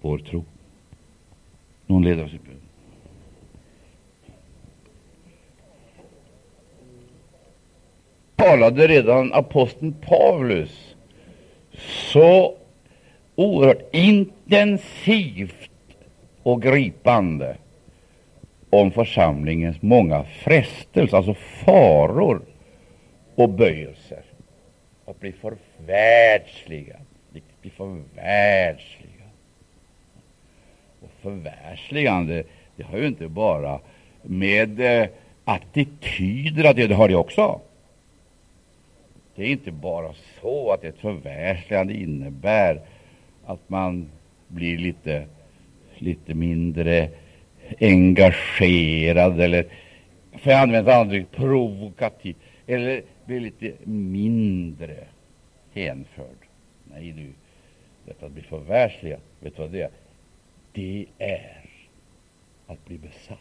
[0.00, 0.44] vår tro.
[1.86, 2.60] Någon leder oss i bön.
[8.50, 10.96] talade redan aposteln Paulus
[12.12, 12.56] så
[13.34, 15.70] oerhört intensivt
[16.42, 17.56] och gripande
[18.70, 22.42] om församlingens många frestelser, alltså faror
[23.34, 24.22] och böjelser.
[25.06, 27.00] att bli förvärldsligad.
[27.60, 29.19] Bli förvärldsligad
[31.22, 32.42] förvärsligande,
[32.76, 33.80] det har ju inte bara
[34.22, 35.08] med eh,
[35.44, 36.88] attityder att göra.
[36.88, 37.60] det har det också.
[39.34, 42.80] Det är inte bara så att ett förvärsligande innebär
[43.46, 44.10] att man
[44.48, 45.26] blir lite,
[45.98, 47.08] lite mindre
[47.80, 49.66] engagerad eller,
[50.32, 54.96] för jag använder aldrig provokativ, eller blir lite mindre
[55.74, 56.46] hänförd.
[56.84, 57.32] Nej, du,
[58.06, 59.90] detta att bli förvärsligad, vet du vad det är?
[60.72, 61.60] Det är
[62.66, 63.38] att bli besatt.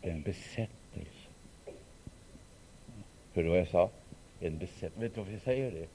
[0.00, 1.28] Det är en besättelse.
[3.34, 3.90] Hörde du vad jag sa?
[4.40, 5.00] En besättelse.
[5.00, 5.86] Vet du varför jag säger det?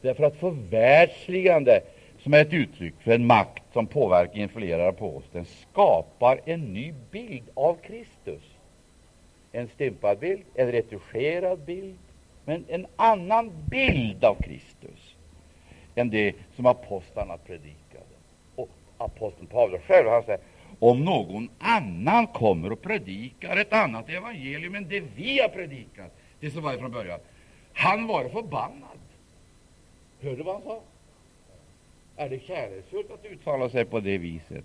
[0.00, 1.80] Därför att förvärldsligande,
[2.18, 6.40] som är ett uttryck för en makt som påverkar och influerar på oss, den skapar
[6.44, 8.42] en ny bild av Kristus.
[9.52, 11.98] En stympad bild, en retuscherad bild,
[12.44, 15.16] men en annan bild av Kristus
[15.94, 17.85] än det som apostlarna predikar.
[18.98, 20.40] Aposteln Paulus själv han säger
[20.78, 26.50] om någon annan kommer och predikar ett annat evangelium än det vi har predikat, det
[26.50, 27.20] som var från början,
[27.72, 28.98] han var förbannad.
[30.20, 30.80] Hörde du vad han sa?
[32.16, 34.64] Är det kärleksfullt att uttala sig på det viset?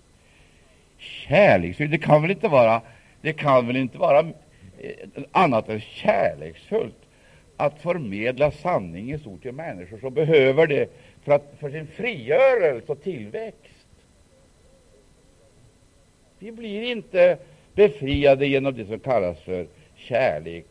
[0.98, 1.90] Kärleksfullt?
[1.90, 2.82] Det kan väl inte vara,
[3.20, 4.20] det kan väl inte vara
[4.78, 6.96] eh, annat än kärleksfullt
[7.56, 10.90] att förmedla sanningens ord till människor som behöver det
[11.24, 13.71] för, att, för sin frigörelse och tillväxt.
[16.42, 17.38] Vi blir inte
[17.74, 20.64] befriade genom det som kallas för kärlek,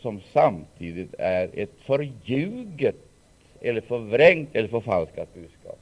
[0.00, 2.96] som samtidigt är ett förljuget
[3.60, 5.78] eller förvrängt eller förfalskat budskap.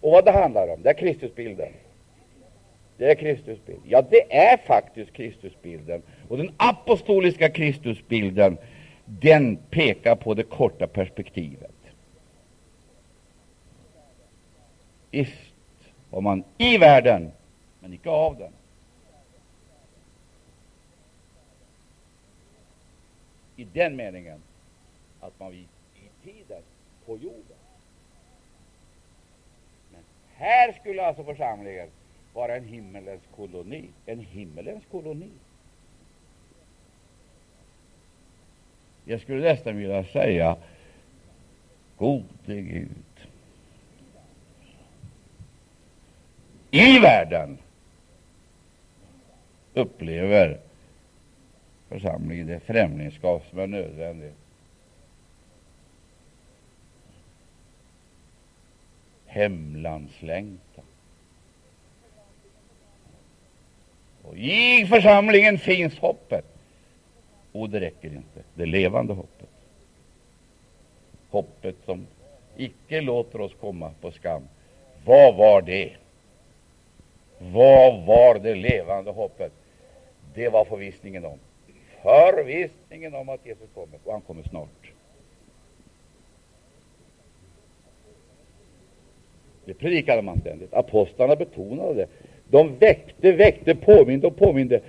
[0.00, 1.72] Och vad det handlar om, det är Kristusbilden.
[2.96, 3.84] Det är Kristusbilden.
[3.88, 6.02] Ja, det är faktiskt Kristusbilden.
[6.28, 8.58] Och den apostoliska Kristusbilden,
[9.04, 11.74] den pekar på det korta perspektivet.
[15.10, 15.32] Ist
[16.10, 17.30] var man i världen,
[17.80, 18.52] men icke av den.
[23.56, 24.42] I den meningen
[25.20, 25.66] att man i
[26.24, 26.62] tiden
[27.06, 27.56] på jorden.
[29.92, 30.00] Men
[30.34, 31.88] här skulle alltså församlingen
[32.34, 33.88] vara en himmelens koloni.
[34.06, 35.30] En himmelens koloni.
[39.04, 40.56] Jag skulle nästan vilja säga
[41.98, 42.88] gode Gud.
[46.70, 47.58] I världen
[49.78, 50.58] upplever
[51.88, 54.34] församlingen det främlingskap som är nödvändigt
[59.28, 60.84] hemlandslängtan.
[64.22, 66.44] Och I församlingen finns hoppet.
[67.52, 69.48] Och det räcker inte, det levande hoppet.
[71.30, 72.06] Hoppet som
[72.56, 74.48] icke låter oss komma på skam.
[75.04, 75.92] Vad var det?
[77.38, 79.52] Vad var det levande hoppet?
[80.38, 81.38] Det var förvissningen om
[82.02, 84.92] förvissningen om att Jesus kommer, och han kommer snart.
[89.64, 90.74] Det predikade man ständigt.
[90.74, 92.06] Apostlarna betonade det.
[92.50, 94.80] De väckte, väckte, påminde och påminde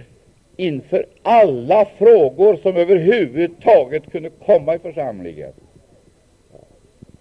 [0.57, 5.53] inför alla frågor som överhuvudtaget kunde komma i församlingen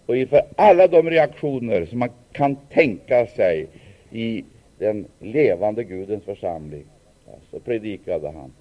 [0.06, 3.66] och inför alla de reaktioner som man kan tänka sig
[4.10, 4.44] i
[4.78, 6.84] den levande Gudens församling
[7.50, 8.52] så predikade han.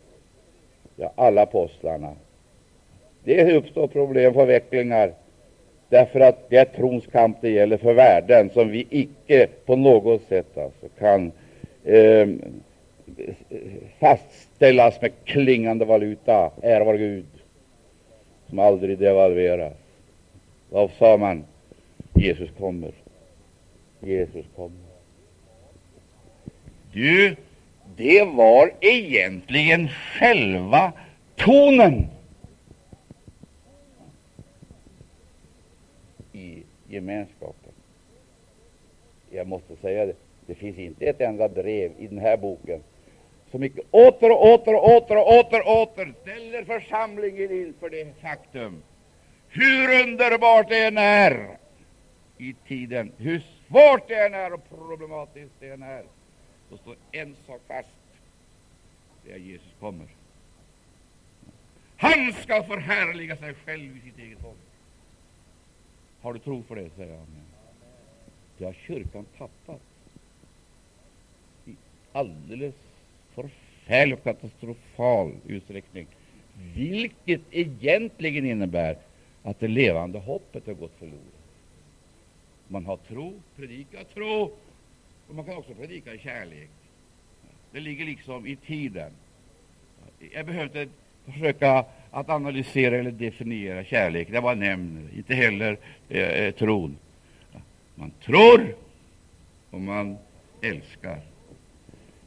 [0.95, 2.13] Ja, alla apostlarna.
[3.23, 5.13] Det uppstår problem, förvecklingar,
[5.89, 10.21] Därför att det är trons kamp det gäller för värden som vi icke på något
[10.27, 11.32] sätt alltså kan
[11.84, 12.27] eh,
[13.99, 16.51] fastställas med klingande valuta.
[16.62, 17.25] Ära vår Gud,
[18.49, 19.73] som aldrig devalveras.
[20.69, 21.43] Vad sa man?
[22.13, 22.91] Jesus kommer.
[23.99, 24.88] Jesus kommer.
[26.93, 27.36] Du,
[27.97, 30.93] det var egentligen själva
[31.36, 32.07] tonen.
[36.34, 37.72] I gemenskapen.
[39.30, 40.13] Jag måste säga det,
[40.45, 42.80] det finns inte ett enda brev i den här boken
[43.51, 48.84] som icke åter och åter och åter och åter, åter ställer församlingen inför det faktum
[49.49, 51.57] hur underbart det än är
[52.38, 56.03] i tiden, hur svårt det än är och problematiskt det än är,
[56.70, 57.88] så står en sak fast.
[59.26, 60.07] Det är Jesus kommer.
[61.97, 64.57] Han skall förhärliga sig själv i sitt eget folk.
[66.22, 66.89] Har du tro för det?
[66.95, 67.28] säger han.
[68.57, 69.82] Det har kyrkan tappat
[71.65, 71.76] i
[72.11, 72.76] alldeles
[73.34, 76.07] förfärlig katastrofal utsträckning,
[76.76, 78.97] vilket egentligen innebär
[79.43, 81.22] att det levande hoppet har gått förlorat.
[82.68, 84.51] Man har tro, predikat tro,
[85.28, 86.69] och man kan också predika i kärlek.
[87.71, 89.11] Det ligger liksom i tiden.
[90.34, 90.93] Jag behöver inte
[91.25, 94.32] försöka att analysera eller definiera kärlek.
[94.32, 95.78] Det var nämner, inte heller
[96.09, 96.97] eh, eh, tron.
[97.95, 98.75] Man tror
[99.69, 100.17] och man
[100.61, 101.19] älskar.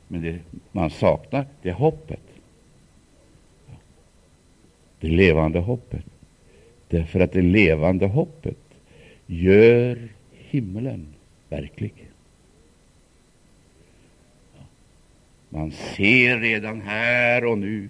[0.09, 0.39] Men det
[0.73, 2.21] man saknar, det är hoppet.
[5.01, 6.05] Det levande hoppet.
[6.89, 8.57] Därför att det levande hoppet
[9.27, 11.07] gör himlen
[11.49, 12.10] verklig.
[15.53, 17.89] Man ser redan här och nu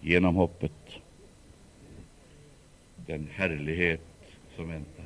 [0.00, 0.72] genom hoppet
[3.06, 4.00] den härlighet
[4.56, 5.04] som väntar.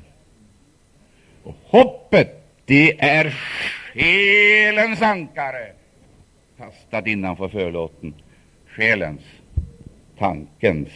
[1.43, 5.73] Och hoppet, det är själens ankare,
[6.57, 8.15] kastat innanför förlåten.
[8.67, 9.23] Själens,
[10.19, 10.89] tankens,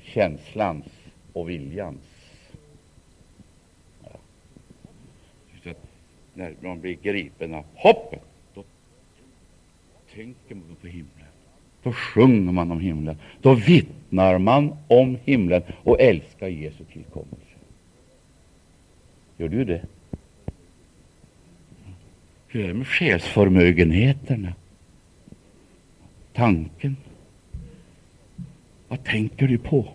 [0.00, 0.86] känslans
[1.32, 2.02] och viljans.
[4.04, 5.72] Ja.
[6.34, 8.22] När man blir gripen av hoppet,
[10.14, 11.26] tänker man på himlen.
[11.82, 13.16] Då sjunger man om himlen.
[13.42, 17.44] Då vittnar man om himlen och älskar Jesu tillkommelse.
[19.36, 19.82] Gör du det?
[22.48, 24.52] Hur är det med själsförmögenheterna?
[26.32, 26.96] Tanken?
[28.88, 29.88] Vad tänker du på?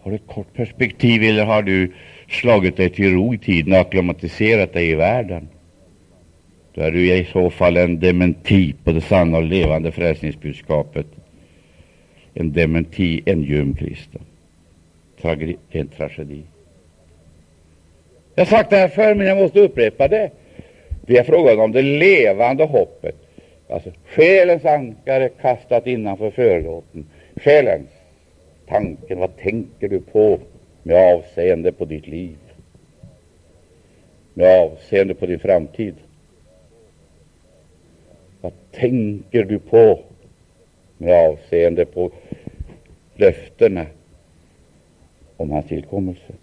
[0.00, 1.92] Har du ett kort perspektiv eller har du
[2.28, 5.48] slagit dig till ro i tiden och acklimatiserat dig i världen?
[6.78, 11.06] Då är du i så fall en dementi på det sanna och levande frälsningsbudskapet.
[12.34, 14.20] En dementi, en ljum kristen.
[15.20, 16.42] Tragedi, en tragedi.
[18.34, 20.30] Jag har sagt det här förr, men jag måste upprepa det.
[21.06, 23.16] Det är frågan om det levande hoppet.
[23.68, 27.06] Alltså själens ankare kastat innanför förlåten.
[27.36, 27.90] Själens
[28.68, 30.38] tanken, vad tänker du på
[30.82, 32.36] med avseende på ditt liv?
[34.34, 35.94] Med avseende på din framtid?
[38.40, 40.04] Vad tänker du på
[40.98, 42.12] med avseende på
[43.14, 43.86] löftena
[45.36, 46.34] om hans tillkommelse?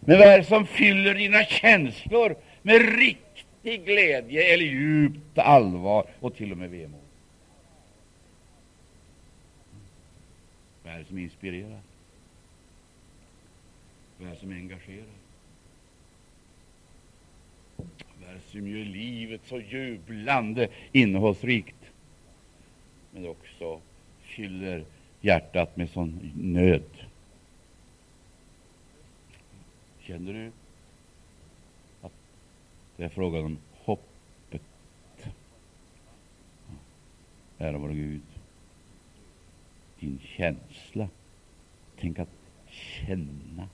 [0.00, 6.34] Men vad är det som fyller dina känslor med riktig glädje eller djupt allvar och
[6.34, 7.00] till och med vemod?
[10.82, 11.80] Vad är det som inspirerar?
[14.18, 15.23] Vad är det som engagerar?
[18.34, 21.92] Här som gör livet så jublande innehållsrikt,
[23.10, 23.80] men också
[24.20, 24.84] fyller
[25.20, 26.82] hjärtat med sån nöd?
[30.00, 30.52] Känner du
[32.02, 32.12] att
[32.96, 34.62] det är frågan om hoppet?
[37.58, 38.22] Ära vare Gud.
[40.00, 41.08] Din känsla.
[42.00, 42.28] Tänk att
[42.70, 43.68] känna.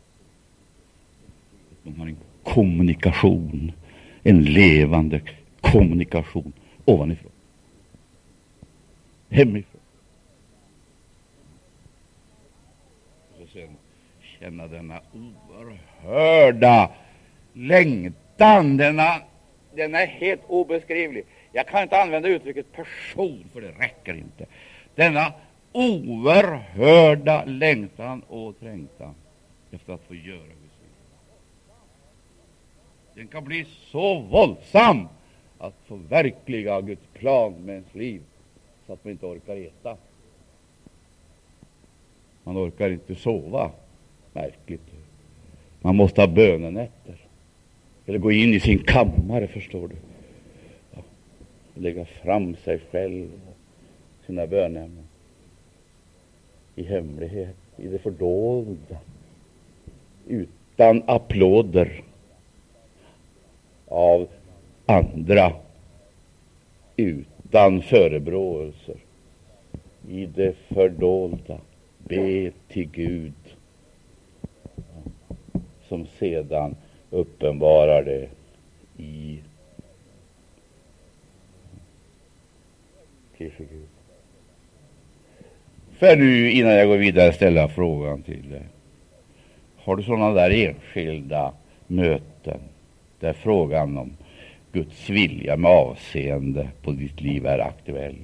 [1.72, 3.72] Att man har en kommunikation,
[4.22, 5.20] en levande
[5.60, 6.52] kommunikation
[6.84, 7.32] ovanifrån,
[9.30, 9.80] hemifrån.
[13.42, 13.76] Och sen
[14.40, 16.90] känna denna oerhörda
[17.52, 18.76] längtan.
[18.76, 19.14] Denna,
[19.74, 21.24] den är helt obeskrivlig.
[21.52, 24.46] Jag kan inte använda uttrycket person, för det räcker inte.
[24.94, 25.32] Denna
[25.72, 29.14] oerhörda längtan och trängtan
[29.70, 30.59] efter att få göra
[33.20, 35.08] den kan bli så våldsam
[35.58, 38.22] att förverkliga Guds plan med ens liv
[38.86, 39.96] så att man inte orkar äta.
[42.44, 43.70] Man orkar inte sova.
[44.32, 44.80] Märkligt.
[45.80, 47.14] Man måste ha bönenätter.
[48.06, 49.96] Eller gå in i sin kammare, förstår du.
[50.94, 51.02] Ja.
[51.74, 55.08] Lägga fram sig själv och sina bönämnen
[56.74, 58.98] i hemlighet, i det fördolda,
[60.26, 62.04] utan applåder
[63.90, 64.28] av
[64.86, 65.52] andra,
[66.96, 68.96] utan förebråelser,
[70.08, 71.58] i det fördolda.
[71.98, 73.32] Be till Gud
[75.88, 76.76] som sedan
[77.10, 78.28] uppenbarar det
[78.96, 79.38] i
[83.36, 83.88] till Gud.
[85.98, 88.62] För nu, innan jag går vidare, ställa frågan till dig.
[89.76, 91.52] Har du sådana där enskilda
[91.86, 92.60] möten
[93.20, 94.16] det är frågan om
[94.72, 98.16] Guds vilja med avseende på ditt liv är aktuell.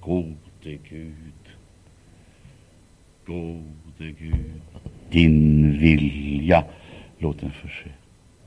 [0.00, 1.14] Gode Gud,
[3.26, 4.60] gode Gud,
[5.10, 6.64] din vilja,
[7.18, 7.88] låt den förse.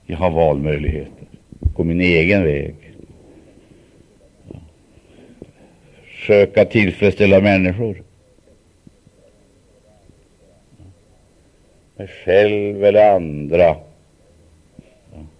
[0.05, 1.27] Jag har valmöjligheter.
[1.59, 2.75] Gå min egen väg.
[6.03, 8.03] Försöka tillfredsställa människor.
[11.95, 13.75] Mig själv eller andra.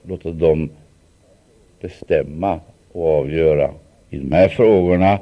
[0.10, 0.70] Låta dem
[1.82, 2.60] bestämma
[2.92, 3.72] och avgöra.
[4.10, 5.20] I de här frågorna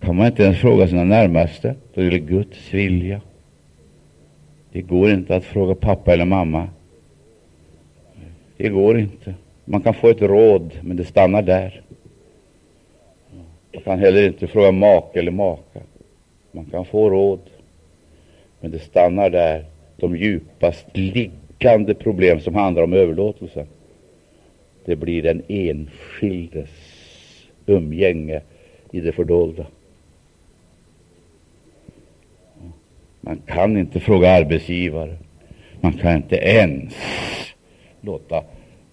[0.00, 1.74] kan man inte ens fråga sina närmaste.
[1.94, 3.20] Då är det Guds vilja.
[4.72, 6.68] Det går inte att fråga pappa eller mamma.
[8.56, 9.34] Det går inte.
[9.64, 11.82] Man kan få ett råd, men det stannar där.
[13.74, 15.80] Man kan heller inte fråga make eller maka.
[16.52, 17.40] Man kan få råd,
[18.60, 19.64] men det stannar där.
[19.96, 23.66] De djupast liggande problem som handlar om överlåtelsen.
[24.84, 26.70] Det blir den enskildes
[27.66, 28.40] umgänge
[28.92, 29.66] i det fördolda.
[33.20, 35.16] Man kan inte fråga arbetsgivare.
[35.80, 36.94] Man kan inte ens
[38.00, 38.44] låta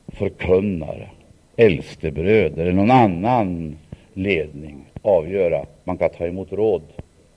[0.08, 1.10] förkunnare,
[1.56, 3.78] äldstebröder eller någon annan
[4.14, 5.66] ledning avgöra.
[5.84, 6.82] Man kan ta emot råd,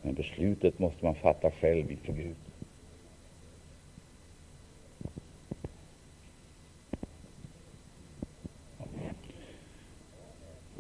[0.03, 2.37] men beslutet måste man fatta själv inför Gud.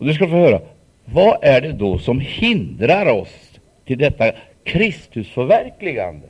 [0.00, 0.60] Och du ska få höra,
[1.04, 4.32] vad är det då som hindrar oss till detta
[4.64, 6.26] Kristusförverkligande?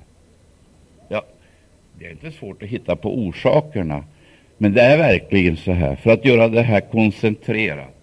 [1.08, 1.24] Ja,
[1.98, 4.04] det är inte svårt att hitta på orsakerna,
[4.58, 7.94] men det är verkligen så här, för att göra det här koncentrerat.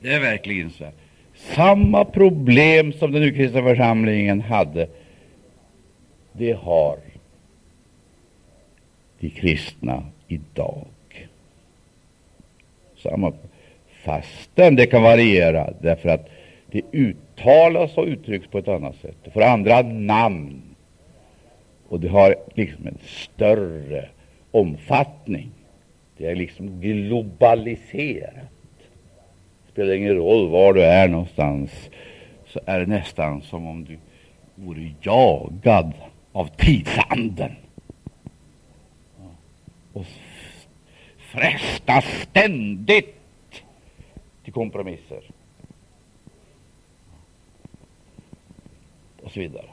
[0.00, 0.92] Det är verkligen så här.
[1.34, 4.88] Samma problem som den urkristna församlingen hade,
[6.32, 6.98] det har
[9.20, 10.86] de kristna idag.
[13.10, 13.32] Samma,
[14.04, 14.76] fastän.
[14.76, 16.28] Det kan variera, därför att
[16.66, 19.16] det uttalas och uttrycks på ett annat sätt.
[19.24, 20.62] Det får andra namn,
[21.88, 24.08] och det har liksom en större
[24.50, 25.50] omfattning.
[26.16, 28.34] Det är liksom globaliserat.
[29.66, 31.90] Det spelar ingen roll var du är någonstans,
[32.46, 33.98] så är det nästan som om du
[34.54, 35.92] vore jagad
[36.32, 37.52] av tidsanden.
[39.92, 40.04] Och
[41.34, 43.14] frestas ständigt
[44.44, 45.22] till kompromisser
[49.22, 49.66] och så vidare.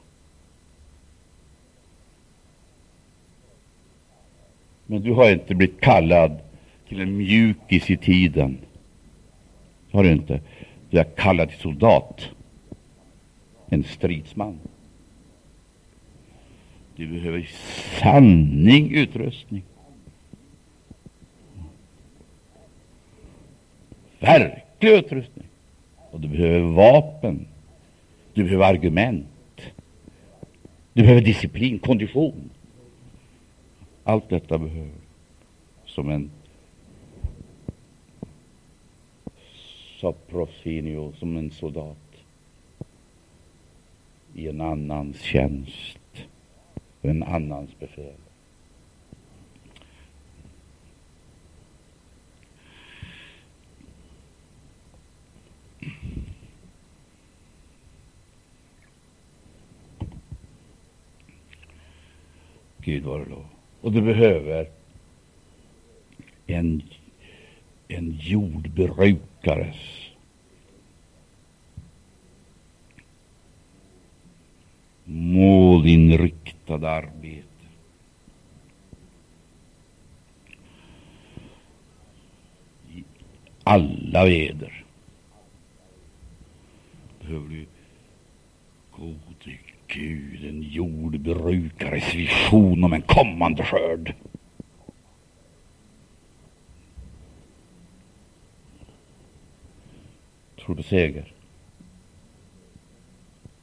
[4.86, 6.40] Men du har inte blivit kallad
[6.88, 8.58] till en mjukis i tiden
[9.92, 10.42] har du inte.
[10.90, 12.30] Du är kallad till soldat,
[13.70, 14.60] en stridsman.
[16.96, 17.50] Du behöver
[18.02, 19.64] sanning utrustning.
[24.22, 25.48] Verklig utrustning.
[26.12, 27.48] Och du behöver vapen.
[28.34, 29.28] Du behöver argument.
[30.94, 32.50] Du behöver disciplin, kondition.
[34.04, 34.92] Allt detta behöver
[35.86, 36.32] som en
[40.02, 41.98] saprofinio, som en soldat
[44.36, 46.28] i en annans tjänst,
[47.02, 48.14] en annans befäl.
[62.84, 63.46] Gud vare lov.
[63.82, 64.70] Och du behöver
[66.48, 66.84] en,
[67.88, 69.76] en jordbrukares.
[75.06, 77.48] Målinriktade arbete.
[82.94, 83.04] I
[83.64, 84.84] alla väder
[87.20, 87.66] behöver du
[89.94, 94.14] Gud, en jordbrukares vision om en kommande skörd.
[100.56, 101.34] Tror på seger.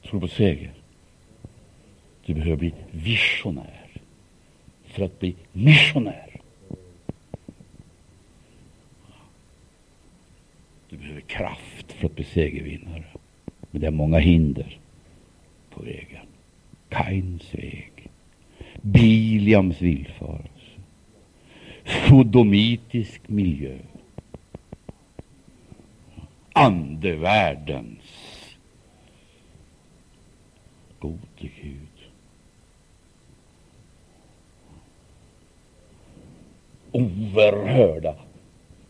[0.03, 0.71] Tror på seger.
[2.25, 3.89] Du behöver bli visionär
[4.83, 6.41] för att bli missionär.
[10.89, 13.05] Du behöver kraft för att bli segervinnare.
[13.71, 14.79] Men det är många hinder
[15.79, 16.25] på vägen.
[16.89, 18.09] Kains väg,
[18.81, 20.79] Biliams villfarelse,
[22.09, 23.77] sodomitisk miljö,
[26.53, 27.99] andevärldens
[30.99, 31.17] gode
[31.61, 31.87] Gud.
[36.91, 38.15] Oerhörda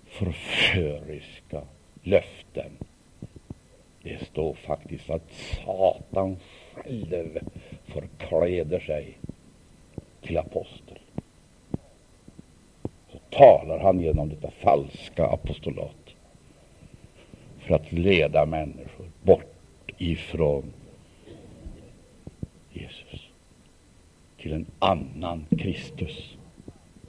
[0.06, 1.62] förföriska
[2.04, 2.72] löften.
[4.04, 5.32] Det står faktiskt att
[5.66, 6.38] Satan
[6.86, 7.40] själv
[7.86, 9.18] förkläder sig
[10.22, 11.00] till apostel.
[13.12, 15.96] Så talar han genom detta falska apostolat
[17.60, 20.74] för att leda människor bort ifrån
[22.72, 23.30] Jesus.
[24.38, 26.38] till en annan Kristus,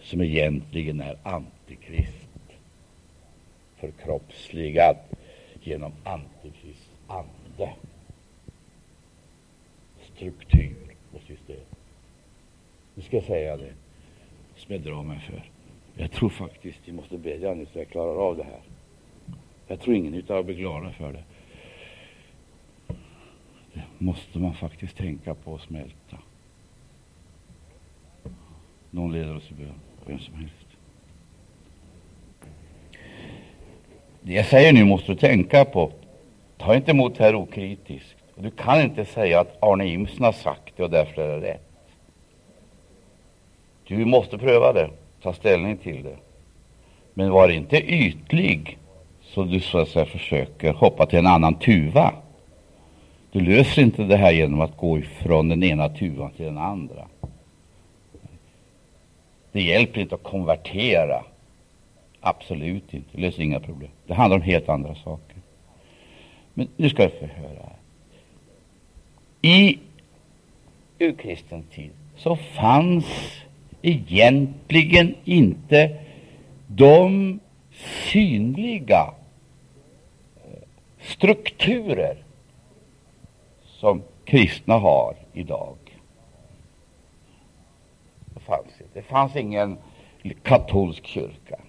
[0.00, 2.28] som egentligen är Antikrist,
[3.76, 4.96] förkroppsligad
[5.62, 7.72] genom Antikrist ande,
[10.20, 10.76] struktur
[11.12, 11.64] och system.
[12.94, 13.72] Nu ska jag säga det
[14.56, 15.50] som jag drar mig för.
[16.02, 18.60] Jag tror faktiskt vi måste bedja nu så jag klarar av det här.
[19.66, 21.24] Jag tror ingen utav er blir glada för det.
[23.72, 26.18] Det måste man faktiskt tänka på och smälta.
[28.90, 30.66] Någon leder oss i bön, vem som helst.
[34.20, 35.92] Det jag säger nu måste du tänka på.
[36.56, 38.19] Ta inte emot det här okritiskt.
[38.42, 41.66] Du kan inte säga att Arne Imsen har sagt det och därför är det rätt.
[43.86, 44.90] Du måste pröva det,
[45.22, 46.16] ta ställning till det.
[47.14, 48.78] Men var inte ytlig
[49.22, 52.12] så du så att säga försöker hoppa till en annan tuva.
[53.32, 57.08] Du löser inte det här genom att gå ifrån den ena tuvan till den andra.
[59.52, 61.24] Det hjälper inte att konvertera.
[62.20, 63.08] Absolut inte.
[63.12, 63.90] Det löser inga problem.
[64.06, 65.36] Det handlar om helt andra saker.
[66.54, 67.79] Men nu ska vi få höra.
[69.42, 69.78] I
[70.98, 73.06] urkristen tid så fanns
[73.82, 75.96] egentligen inte
[76.66, 77.40] de
[78.10, 79.14] synliga
[80.36, 80.62] eh,
[81.00, 82.24] strukturer
[83.64, 85.76] som kristna har idag.
[88.34, 88.84] Det fanns, inte.
[88.92, 89.78] det fanns ingen
[90.42, 91.60] katolsk kyrka.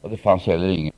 [0.00, 0.92] Och det fanns heller ingen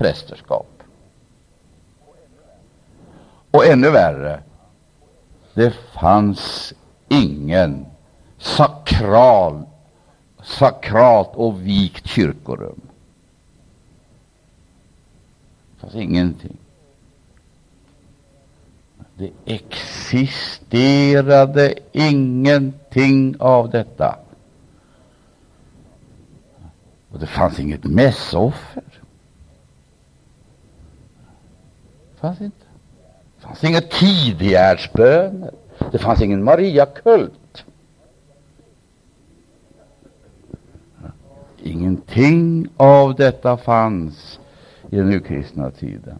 [0.00, 0.82] prästerskap.
[3.50, 4.42] Och ännu värre,
[5.54, 6.74] det fanns
[7.08, 7.86] ingen
[8.38, 9.62] sakral,
[10.42, 12.80] sakralt och vikt kyrkorum.
[15.74, 16.56] Det fanns ingenting.
[19.14, 20.54] Det existerade
[21.92, 24.18] ingenting av detta.
[27.10, 28.82] Och det fanns inget mässoffer.
[32.09, 32.66] Det fanns inte.
[33.36, 35.50] Det fanns inga tidigärdsböner.
[35.92, 37.64] Det fanns ingen Mariakult.
[41.62, 44.40] Ingenting av detta fanns
[44.90, 46.18] i den urkristna tiden.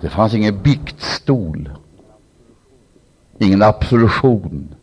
[0.00, 1.70] Det fanns ingen biktstol,
[3.38, 4.74] ingen absolution.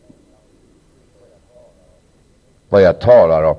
[2.68, 3.56] Vad jag talar om,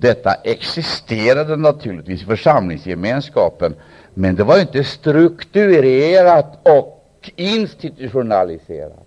[0.00, 3.74] detta existerade naturligtvis i församlingsgemenskapen,
[4.14, 9.06] men det var inte strukturerat och institutionaliserat.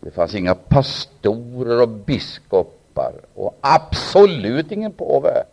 [0.00, 5.44] Det fanns inga pastorer och biskopar och absolut ingen påve.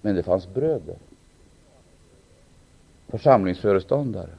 [0.00, 0.96] Men det fanns bröder,
[3.08, 4.30] församlingsföreståndare,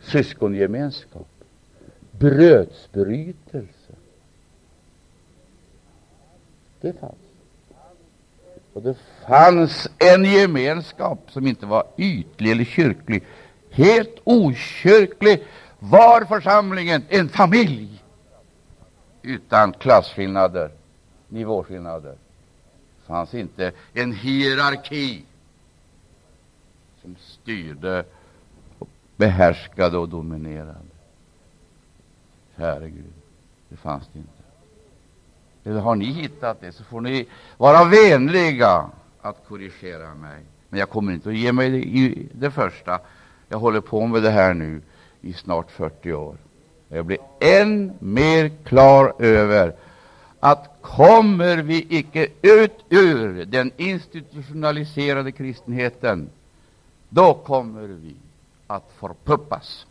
[0.00, 1.28] syskongemenskap,
[2.10, 3.79] brödsbrytelse.
[6.80, 7.14] Det fanns.
[8.72, 13.22] Och det fanns en gemenskap som inte var ytlig eller kyrklig.
[13.70, 15.42] Helt okyrklig
[15.78, 18.02] var församlingen en familj
[19.22, 20.70] utan klasskillnader,
[21.28, 22.14] nivåskillnader.
[22.96, 25.24] Det fanns inte en hierarki
[27.02, 28.04] som styrde,
[28.78, 30.74] och behärskade och dominerade.
[32.56, 33.12] Käre Gud,
[33.68, 34.39] det fanns det inte.
[35.64, 38.90] Eller har ni hittat det, så får ni vara vänliga
[39.20, 40.42] att korrigera mig.
[40.68, 42.98] Men jag kommer inte att ge mig det, i det första.
[43.48, 44.80] Jag håller på med det här nu
[45.20, 46.36] i snart 40 år.
[46.88, 49.74] Jag blir än mer klar över
[50.40, 56.30] att kommer vi icke ut ur den institutionaliserade kristenheten,
[57.08, 58.14] då kommer vi
[58.66, 59.86] att förpuppas.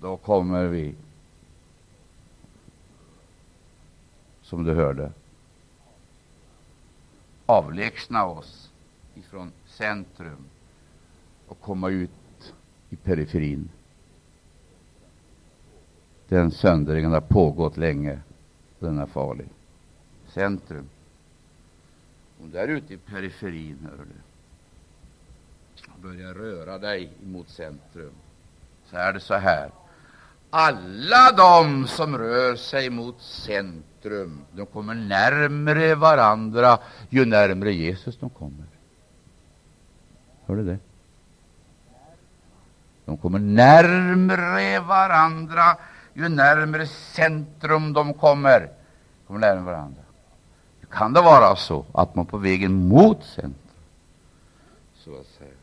[0.00, 0.94] Då kommer vi,
[4.42, 5.12] som du hörde,
[7.46, 8.70] avlägsna oss
[9.14, 10.44] ifrån centrum
[11.46, 12.54] och komma ut
[12.90, 13.68] i periferin.
[16.28, 18.20] Den söndringen har pågått länge.
[18.78, 19.48] Den är farlig.
[20.28, 20.88] Centrum.
[22.40, 24.20] Om du är ute i periferin, hör du,
[25.92, 28.12] och börjar röra dig mot centrum,
[28.90, 29.70] så är det så här
[30.50, 36.78] alla de som rör sig mot centrum, de kommer närmre varandra
[37.08, 38.66] ju närmre Jesus de kommer.
[40.46, 40.78] Hör du det?
[43.04, 45.76] De kommer närmre varandra
[46.14, 48.68] ju närmare centrum de kommer.
[49.26, 50.02] kommer närmare varandra.
[50.90, 53.54] Kan det vara så att man på vägen mot centrum,
[54.94, 55.59] så att säga,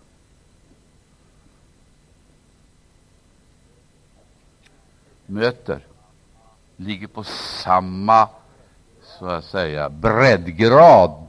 [5.27, 5.85] möter,
[6.75, 7.23] ligger på
[7.63, 8.29] samma
[9.01, 11.25] så att säga breddgrad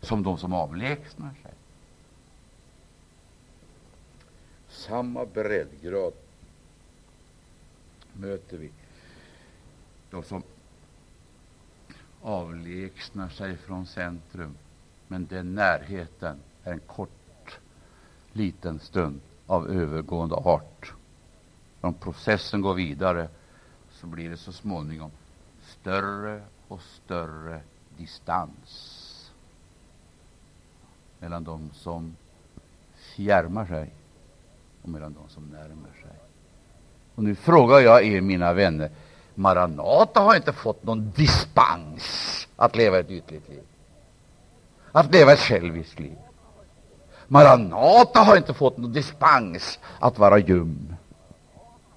[0.00, 1.52] som de som avlägsnar sig.
[4.68, 6.12] Samma breddgrad
[8.12, 8.70] möter vi
[10.10, 10.42] de som
[12.22, 14.54] avlägsnar sig från centrum,
[15.08, 17.58] men den närheten är en kort,
[18.32, 20.92] liten stund av övergående art.
[21.82, 23.28] Om processen går vidare
[23.90, 25.10] så blir det så småningom
[25.66, 27.60] större och större
[27.96, 29.30] distans
[31.18, 32.16] mellan de som
[32.94, 33.90] fjärmar sig
[34.82, 36.16] och mellan de som närmar sig.
[37.14, 38.90] Och nu frågar jag er, mina vänner,
[39.34, 43.62] Maranata har inte fått någon dispens att leva ett ytligt liv,
[44.92, 46.18] att leva ett själviskt liv.
[47.28, 50.96] Maranata har inte fått någon dispens att vara ljum.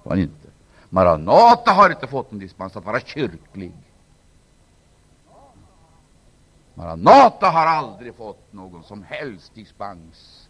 [0.06, 0.48] Var inte.
[0.88, 3.72] Maranata har inte fått någon dispens att vara kyrklig.
[6.74, 10.48] Maranata har aldrig fått någon som helst dispens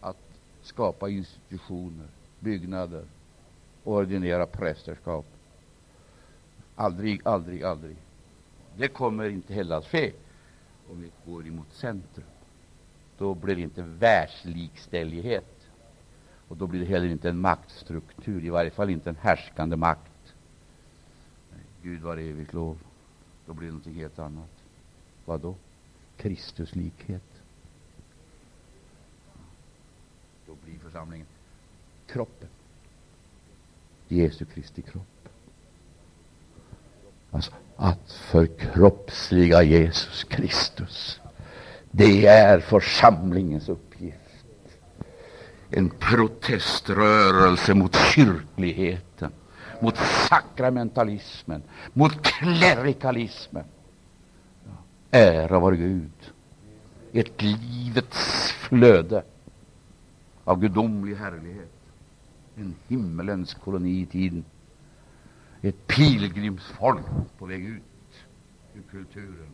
[0.00, 0.16] att
[0.62, 2.06] skapa institutioner,
[2.40, 3.04] byggnader,
[3.84, 5.26] ordinera prästerskap.
[6.76, 7.96] Aldrig, aldrig, aldrig.
[8.76, 10.12] Det kommer inte heller att ske
[10.90, 12.26] om vi går emot centrum.
[13.18, 15.59] Då blir det inte världslikställighet.
[16.50, 20.34] Och då blir det heller inte en maktstruktur, i varje fall inte en härskande makt.
[21.82, 22.78] Gud var evigt lov.
[23.46, 24.50] Då blir det någonting helt annat.
[25.24, 25.54] Vad då?
[26.16, 27.22] Kristuslikhet.
[30.46, 31.26] Då blir församlingen
[32.06, 32.48] kroppen.
[34.08, 35.28] Jesu Kristi kropp.
[37.30, 41.20] Alltså, att förkroppsliga Jesus Kristus,
[41.90, 43.89] det är församlingens uppgift.
[45.70, 49.32] En proteströrelse mot kyrkligheten,
[49.80, 49.96] mot
[50.28, 51.62] sakramentalismen,
[51.92, 53.64] mot klerikalismen.
[55.10, 56.32] Ära vare Gud.
[57.12, 59.24] Ett livets flöde
[60.44, 61.72] av gudomlig härlighet.
[62.56, 64.44] En himmelens koloni i tiden.
[65.62, 67.04] Ett pilgrimsfolk
[67.38, 67.82] på väg ut
[68.74, 69.50] ur kulturen.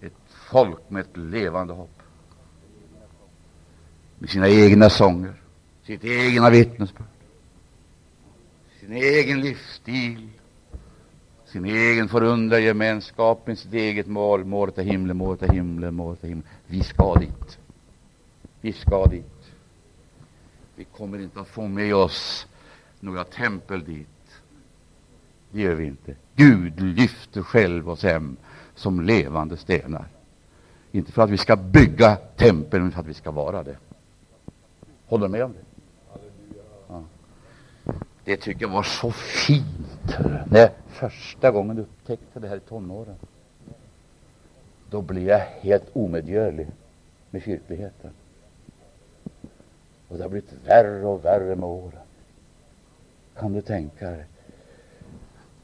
[0.00, 1.99] Ett folk med ett levande hopp.
[4.20, 5.32] Med sina egna sånger,
[5.86, 7.06] sitt egna vittnesbörd,
[8.80, 10.28] sin egen livsstil,
[11.46, 14.44] sin egen förundrade gemenskap med sitt eget mål.
[14.44, 16.48] Målet är himlen, målet är himlen, målet är himlen.
[16.66, 17.58] Vi ska dit.
[18.60, 19.52] Vi ska dit.
[20.76, 22.46] Vi kommer inte att få med oss
[23.00, 24.40] några tempel dit.
[25.50, 26.14] Det gör vi inte.
[26.36, 28.36] Gud lyfter själv oss hem
[28.74, 30.08] som levande stenar.
[30.92, 33.76] Inte för att vi ska bygga tempel, men för att vi ska vara det.
[35.10, 35.64] Håller du med om det?
[36.88, 37.02] Ja.
[38.24, 40.18] Det tycker jag var så fint.
[40.50, 43.16] När jag första gången upptäckte det här i tonåren,
[44.90, 46.66] då blev jag helt omedgörlig
[47.30, 48.10] med kyrkligheten.
[50.08, 52.02] Och det har blivit värre och värre med åren.
[53.38, 54.24] Kan du tänka dig?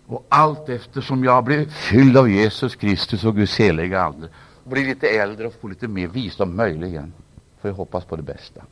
[0.07, 4.28] Och allt eftersom jag blir fylld av Jesus Kristus och Guds heliga Ande,
[4.64, 7.12] blir lite äldre och får lite mer visdom, möjligen,
[7.61, 8.62] får jag hoppas på det bästa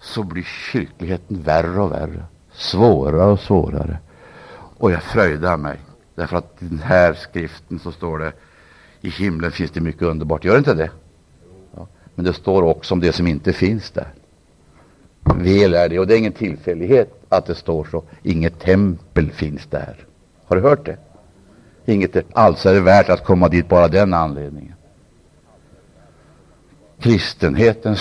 [0.00, 0.42] så blir
[0.72, 3.98] kyrkligheten värre och värre, svårare och svårare.
[4.78, 5.76] Och jag fröjdar mig,
[6.14, 8.32] därför att i den här skriften så står det
[9.00, 10.44] i himlen finns det mycket underbart.
[10.44, 10.90] Gör det inte det?
[11.76, 11.86] Ja.
[12.14, 14.08] Men det står också om det som inte finns där.
[15.36, 18.02] Väl är det, och det är ingen tillfällighet att det står så.
[18.22, 19.96] Inget tempel finns där.
[20.44, 20.96] Har du hört det?
[21.84, 24.74] Inget, alltså är det värt att komma dit bara den anledningen.
[27.00, 28.00] Kristenhetens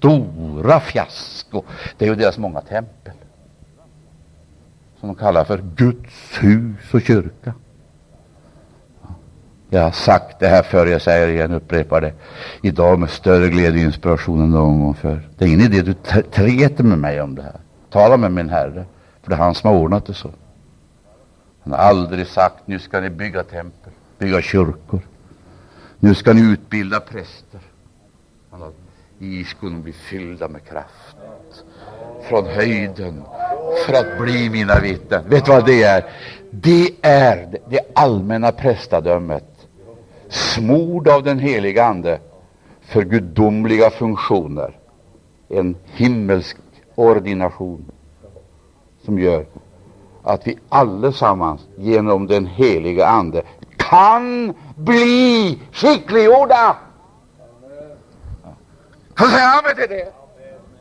[0.00, 1.64] stora fiasko,
[1.98, 3.14] det är ju deras många tempel.
[5.00, 7.54] Som de kallar för Guds hus och kyrka.
[9.70, 12.12] Jag har sagt det här förr, jag säger det igen, upprepar det
[12.62, 15.28] idag med större glädje och inspiration än någon gång förr.
[15.38, 17.60] Det är ingen idé du träter med mig om det här.
[17.90, 18.84] Tala med min Herre,
[19.22, 20.30] för det är han som har ordnat det så.
[21.62, 25.00] Han har aldrig sagt nu ska ni bygga tempel, bygga kyrkor.
[25.98, 27.60] Nu ska ni utbilda präster.
[29.20, 31.16] Han har, bli fyllda med kraft
[32.28, 33.22] från höjden
[33.86, 35.24] för att bli mina vittnen.
[35.28, 36.04] Vet du vad det är?
[36.50, 39.68] Det är det allmänna prästadömet
[40.28, 42.18] smord av den heliga Ande
[42.80, 44.76] för gudomliga funktioner.
[45.48, 46.56] en himmelsk
[46.94, 47.84] ordination
[49.04, 49.46] som gör
[50.22, 53.42] att vi allesammans genom den heliga Ande
[53.76, 56.76] kan bli skickliggjorda.
[59.20, 60.12] Så säger han amen till det?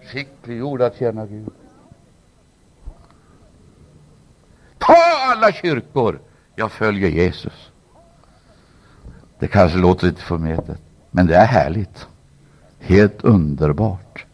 [0.08, 1.50] Skickliggjorda att tjäna Gud.
[4.78, 4.96] Ta
[5.32, 6.20] alla kyrkor.
[6.56, 7.72] Jag följer Jesus.
[9.40, 10.82] Det kanske låter lite förmätet,
[11.12, 12.08] men det är härligt.
[12.80, 14.26] Helt underbart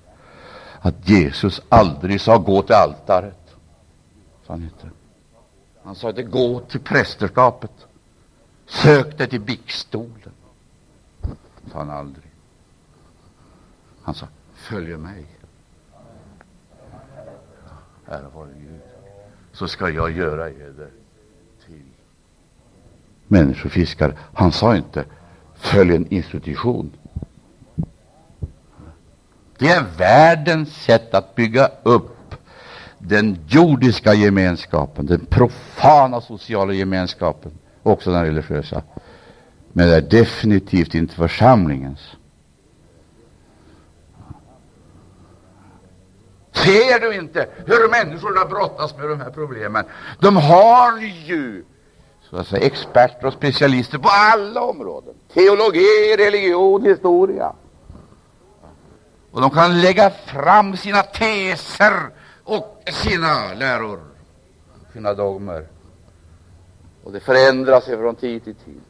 [0.80, 3.56] att Jesus aldrig sa gå till altaret.
[4.47, 4.89] Sa han inte.
[5.84, 7.72] Han sa inte gå till prästerskapet.
[8.68, 10.32] Sök dig till bikstolen.
[11.72, 12.25] Sa han aldrig.
[14.06, 15.26] Han sa följ mig.
[18.08, 18.82] Ära vare Gud.
[19.51, 20.89] Så ska jag göra eder
[21.66, 21.84] till
[23.28, 24.14] människofiskare.
[24.34, 25.06] Han sa inte
[25.56, 26.91] följ en institution.
[29.58, 32.36] Det är världens sätt att bygga upp
[32.97, 37.51] den jordiska gemenskapen, den profana sociala gemenskapen,
[37.84, 38.84] också den religiösa.
[39.72, 41.99] Men det är definitivt inte församlingens.
[46.56, 49.86] Ser du inte hur människorna brottas med de här problemen?
[50.20, 51.64] De har ju
[52.30, 55.14] så att säga, experter och specialister på alla områden.
[55.34, 57.53] Teologi, religion, historia.
[59.32, 62.10] Och de kan lägga fram sina teser
[62.43, 63.99] och sina läror,
[64.93, 65.68] sina dogmer.
[67.03, 68.82] Och det förändras från tid till tid.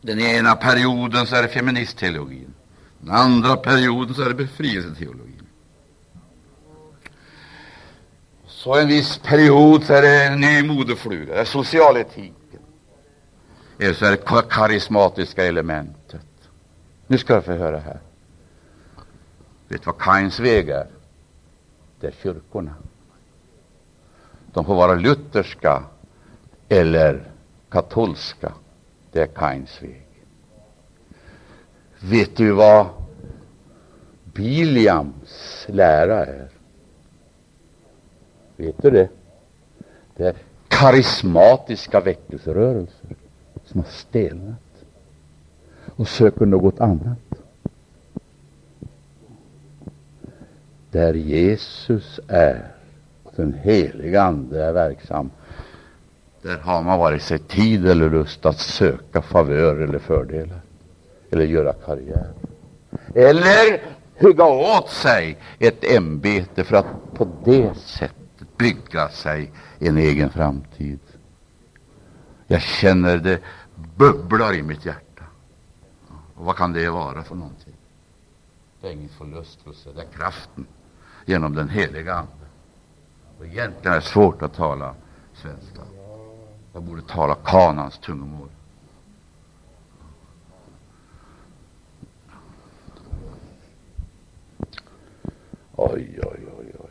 [0.00, 2.54] Den ena perioden så är det feministteologin.
[3.00, 5.46] Den andra perioden så är det befrielseteologin.
[8.46, 12.60] Så en viss period så är det en ny modefluga, det är socialetiken.
[13.78, 16.26] Eller så är det karismatiska elementet.
[17.06, 18.00] Nu ska jag få höra här.
[19.68, 20.86] Vet du vad Kains väg är?
[22.00, 22.74] Det är kyrkorna.
[24.52, 25.82] De får vara lutherska
[26.68, 27.32] eller
[27.68, 28.52] katolska.
[29.12, 30.07] Det är Kains väg.
[32.00, 32.86] Vet du vad
[34.24, 36.48] Biliams lära är?
[38.56, 39.08] Vet du det?
[40.16, 40.34] Det är
[40.68, 43.16] karismatiska väckelserörelser
[43.64, 44.84] som har stelnat
[45.96, 47.18] och söker något annat.
[50.90, 52.72] Där Jesus är,
[53.36, 55.30] den heliga Ande är verksam,
[56.42, 60.60] där har man vare sig tid eller lust att söka favör eller fördelar
[61.30, 62.32] eller göra karriär
[63.14, 63.82] eller
[64.18, 70.98] hugga åt sig ett ämbete för att på det sättet bygga sig en egen framtid.
[72.46, 73.40] Jag känner det
[73.96, 75.24] bubblar i mitt hjärta.
[76.34, 77.74] Och vad kan det vara för någonting?
[78.80, 80.66] Det är ingen förlustelse, det är kraften
[81.26, 82.32] genom den heliga Ande.
[83.38, 84.94] Och egentligen är det svårt att tala
[85.34, 85.82] svenska.
[86.72, 88.48] Jag borde tala kanans tungomål.
[95.80, 96.90] Oj, oj, oj, oj.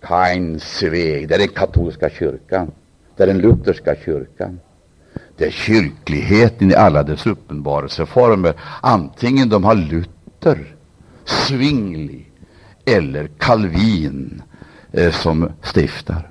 [0.00, 2.70] Kain väg, det är den katolska kyrkan.
[3.16, 4.60] Det är den lutherska kyrkan.
[5.36, 10.76] Det är kyrkligheten i alla dess uppenbarelseformer, antingen de har Luther,
[11.24, 12.26] Zwingli
[12.84, 14.42] eller Calvin
[14.92, 16.30] eh, som stiftar.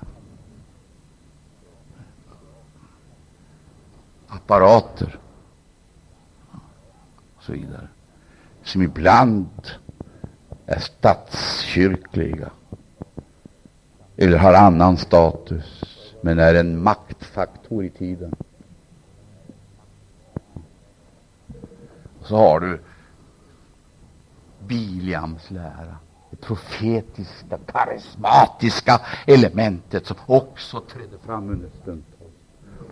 [4.28, 5.20] Apparater
[7.38, 7.88] och så vidare,
[8.64, 9.50] som ibland
[10.68, 12.50] är statskyrkliga
[14.18, 15.84] eller har annan status,
[16.22, 18.36] men är en maktfaktor i tiden.
[22.22, 22.80] Så har du
[24.68, 25.96] Biliams lära,
[26.30, 32.28] det profetiska, karismatiska elementet som också trädde fram under stundtal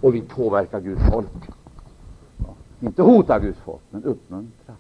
[0.02, 1.50] och vill påverka Guds folk.
[2.38, 4.76] Ja, inte hota Guds folk, men uppmuntra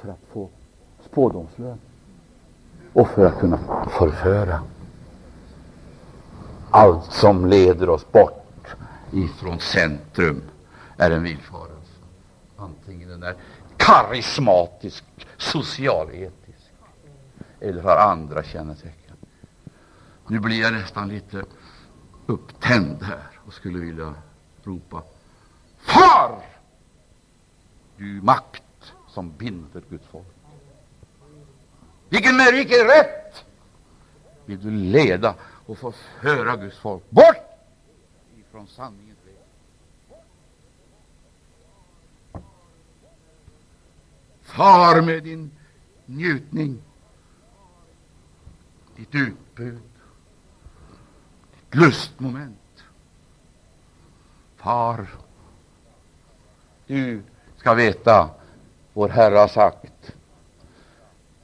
[0.00, 0.48] för att få
[1.10, 1.78] spådomslön
[2.96, 3.58] och för att kunna
[3.98, 4.62] förföra
[6.70, 8.66] allt som leder oss bort
[9.12, 10.42] ifrån centrum
[10.96, 11.92] är en villfarelse.
[12.56, 13.34] Antingen den är
[13.76, 15.04] karismatisk,
[15.36, 16.72] socialetisk
[17.60, 19.16] eller har andra kännetecken.
[20.28, 21.44] Nu blir jag nästan lite
[22.26, 24.14] upptänd här och skulle vilja
[24.64, 25.02] ropa
[25.78, 26.42] Far!
[27.96, 30.35] Du makt som binder Guds folk.
[32.08, 33.44] Vilken med vilken rätt
[34.44, 35.34] vill du leda
[35.66, 37.36] och få höra Guds folk bort
[38.36, 39.36] ifrån sanningens väg?
[44.42, 45.50] Far med din
[46.06, 46.82] njutning,
[48.96, 49.82] ditt utbud,
[51.54, 52.84] ditt lustmoment.
[54.56, 55.06] Far,
[56.86, 57.22] du
[57.56, 58.30] ska veta,
[58.92, 60.15] vår Herre har sagt,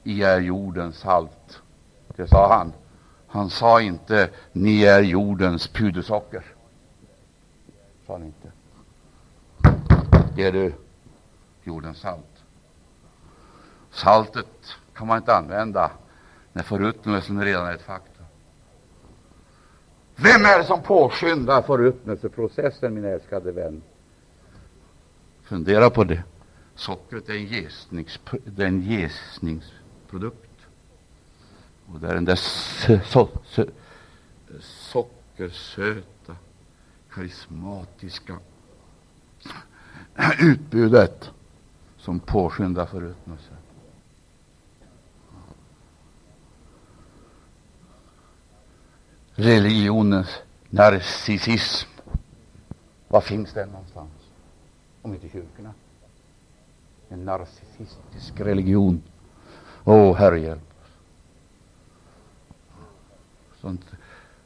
[0.05, 1.63] i är jordens salt.
[2.17, 2.73] Det sa han.
[3.27, 6.45] Han sa inte, ni är jordens pudersocker.
[8.07, 8.53] Sa han inte.
[10.37, 10.75] Det är du,
[11.65, 12.45] jordens salt.
[13.91, 15.91] Saltet kan man inte använda
[16.53, 18.25] när förruttnelsen redan är ett faktum.
[20.17, 23.83] Vem är det som påskyndar förruttnelseprocessen, min älskade vän?
[25.43, 26.23] Fundera på det.
[26.75, 28.83] Sockret är en, jäsnings, det är en
[30.13, 30.67] produkt.
[31.93, 33.67] Och det är den där so, so,
[34.61, 36.37] sockersöta,
[37.11, 38.39] karismatiska
[40.41, 41.31] utbudet
[41.97, 43.57] som påskyndar förruttnelsen.
[49.35, 50.29] Religionens
[50.71, 51.89] narcissism,
[53.09, 54.11] var finns den någonstans?
[55.03, 55.75] Om inte i kyrkorna.
[57.09, 59.03] En narcissistisk religion.
[59.85, 60.91] Åh, oh, Herre hjälp oss.
[63.61, 63.85] Sånt.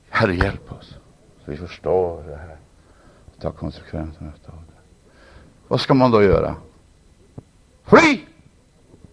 [0.09, 0.95] Herre hjälp oss,
[1.45, 2.57] så vi förstår det här.
[3.41, 4.80] Ta konsekvenserna av det.
[5.68, 6.57] Vad ska man då göra?
[7.84, 8.20] Fly!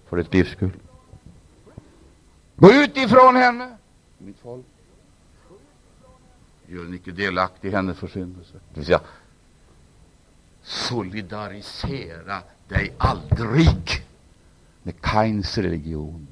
[0.05, 0.71] För ditt livs skull.
[2.55, 3.77] Gå ut ifrån henne,
[4.17, 4.65] mitt folk.
[6.67, 8.53] Gör en icke delaktig i hennes försyndelse.
[8.53, 9.01] Det vill säga,
[10.61, 14.05] solidarisera dig aldrig
[14.83, 16.27] med Kains religion.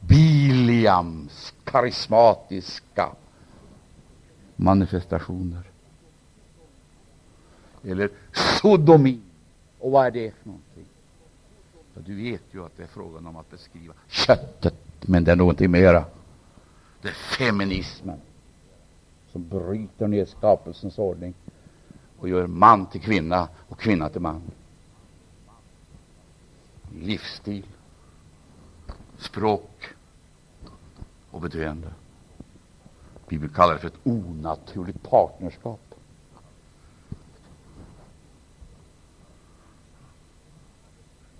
[0.00, 3.08] Biliams karismatiska
[4.56, 5.62] manifestationer
[7.84, 9.20] eller sodomi.
[9.78, 10.84] Och vad är det för någonting?
[11.94, 15.36] För du vet ju att det är frågan om att beskriva köttet, men det är
[15.36, 16.04] någonting mera.
[17.02, 18.18] Det är feminismen
[19.32, 21.34] som bryter ner skapelsens ordning
[22.18, 24.42] och gör man till kvinna och kvinna till man.
[26.94, 27.66] Livsstil,
[29.18, 29.88] språk
[31.30, 31.92] och beteende.
[33.28, 35.94] Bibeln kallar det för ett onaturligt partnerskap.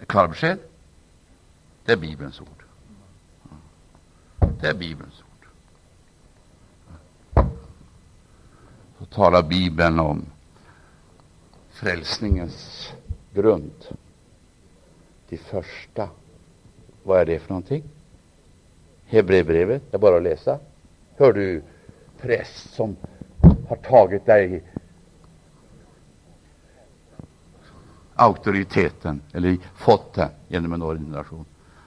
[0.07, 0.59] Klar besked.
[1.85, 2.65] Det är Bibelns ord.
[4.61, 5.47] Det är Bibelns ord.
[8.99, 10.27] Så talar Bibeln om
[11.71, 12.93] frälsningens
[13.35, 13.87] grund.
[15.31, 16.09] Det första.
[17.03, 17.85] Vad är det för någonting?
[19.07, 20.59] Hebreerbrevet, det är bara att läsa.
[21.17, 21.63] Hör du
[22.21, 22.97] präst som
[23.69, 24.63] har tagit dig
[28.15, 31.45] auktoriteten, eller fått den genom en ordination.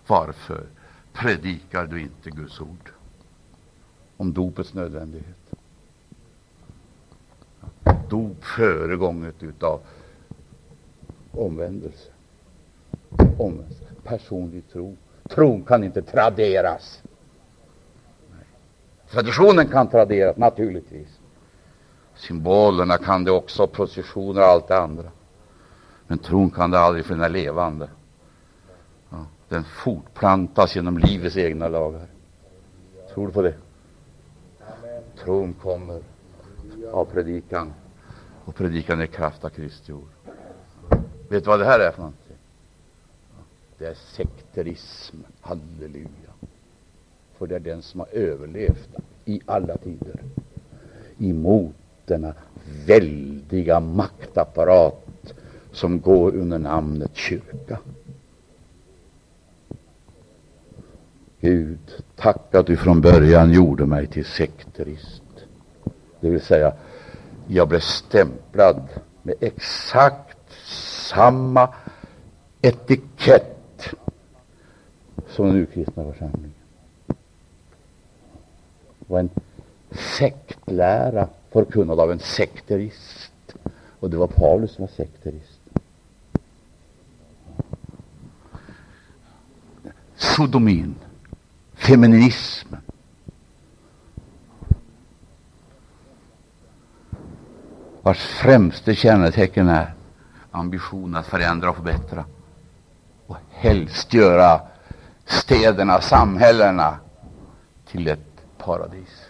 [0.08, 0.64] Varför
[1.14, 2.92] predikar du inte Guds ord
[4.18, 5.56] om dopets nödvändighet?
[8.10, 9.82] Dop föregånget utav
[11.32, 12.13] omvändelse
[13.38, 13.64] om
[14.04, 14.96] Personlig tro.
[15.30, 17.04] Tron kan inte traderas.
[19.12, 21.20] Traditionen kan traderas, naturligtvis.
[22.16, 25.12] Symbolerna kan det också, processioner och allt det andra.
[26.08, 27.90] Men tron kan det aldrig, för den är levande.
[29.10, 32.08] Ja, den fortplantas genom livets egna lagar.
[33.14, 33.56] Tror du på det?
[35.24, 36.02] Tron kommer
[36.92, 37.74] av predikan,
[38.46, 40.10] och predikan är kraft av Kristi ord.
[41.30, 42.23] Vet du vad det här är för något?
[43.78, 45.18] Det är sekterism.
[45.42, 46.34] Halleluja.
[47.38, 48.90] För det är den som har överlevt
[49.26, 50.20] i alla tider
[51.18, 52.34] emot denna
[52.86, 55.34] väldiga maktapparat
[55.72, 57.80] som går under namnet kyrka.
[61.42, 65.24] Gud, tack att du från början gjorde mig till sekterist.
[66.20, 66.74] Det vill säga,
[67.48, 68.88] jag blev stämplad
[69.22, 70.38] med exakt
[71.10, 71.70] samma
[72.62, 73.53] etikett
[75.36, 76.54] som den urkristna församlingen.
[79.00, 79.30] Det var en
[79.92, 83.56] sektlära förkunnad av en sekterist.
[84.00, 85.60] Och det var Paulus som var sekterist.
[90.36, 90.96] sodomin,
[91.74, 92.82] feminismen.
[98.02, 99.94] vars främste kännetecken är
[100.52, 102.26] ambition att förändra och förbättra
[103.28, 104.62] och helst göra
[105.26, 106.98] städerna, samhällena
[107.86, 109.30] till ett paradis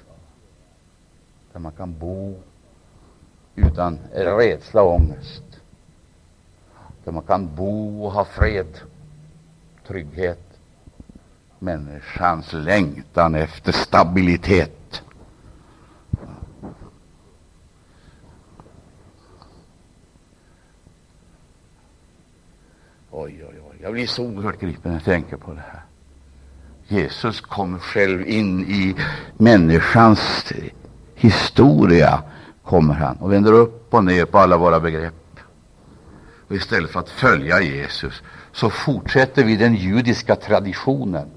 [1.53, 2.35] där man kan bo
[3.55, 5.43] utan rädsla och ångest,
[7.03, 8.79] där man kan bo och ha fred,
[9.87, 10.53] trygghet
[11.63, 15.03] människans längtan efter stabilitet.
[23.11, 23.52] Oj, oj.
[23.83, 25.81] Jag blir så oerhört gripen när jag tänker på det här.
[26.87, 28.95] Jesus kom själv in i
[29.37, 30.53] människans
[31.15, 32.23] historia,
[32.63, 35.39] kommer han och vänder upp och ner på alla våra begrepp.
[36.47, 41.27] Och istället för att följa Jesus så fortsätter vi den judiska traditionen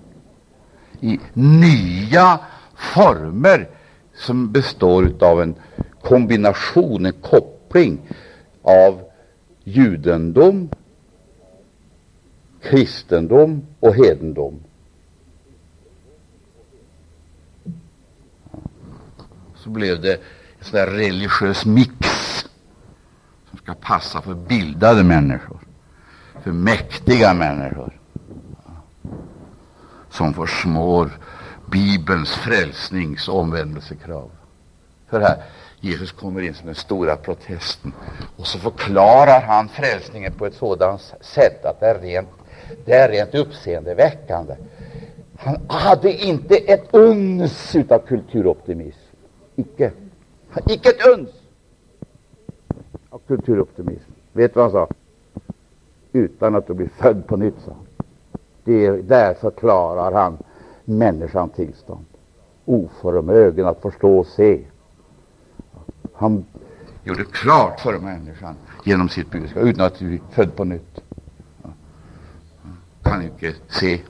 [1.01, 2.39] i nya
[2.77, 3.69] former
[4.15, 5.55] som består av en
[6.03, 8.01] kombination, en koppling
[8.63, 9.03] av
[9.65, 10.71] judendom,
[12.71, 14.61] kristendom och hedendom.
[19.55, 22.09] Så blev det en sån där religiös mix
[23.51, 25.61] som ska passa för bildade människor,
[26.43, 28.01] för mäktiga människor
[30.11, 31.11] som försmår
[31.71, 34.31] Bibelns frälsnings och omvändelsekrav.
[35.09, 35.43] För här,
[35.81, 37.93] Jesus kommer in som den stora protesten
[38.37, 42.29] och så förklarar han frälsningen på ett sådant sätt att det är rent,
[42.85, 44.57] det är rent uppseendeväckande.
[45.37, 48.99] Han hade inte ett uns av kulturoptimism.
[49.57, 49.93] Icke.
[50.67, 51.31] Icke ett uns
[53.11, 54.11] av kulturoptimism.
[54.33, 54.95] Vet du vad han sa?
[56.13, 57.87] Utan att du blir född på nytt, sa han.
[58.65, 60.39] Det, där förklarar han
[60.85, 62.05] människans tillstånd.
[62.65, 64.61] Oförmögen att förstå och se.
[66.13, 66.45] Han
[67.05, 68.55] gjorde klart för människan
[68.85, 71.01] genom sitt budskap, utan att bli född på nytt.
[73.07, 74.01] Kan inte se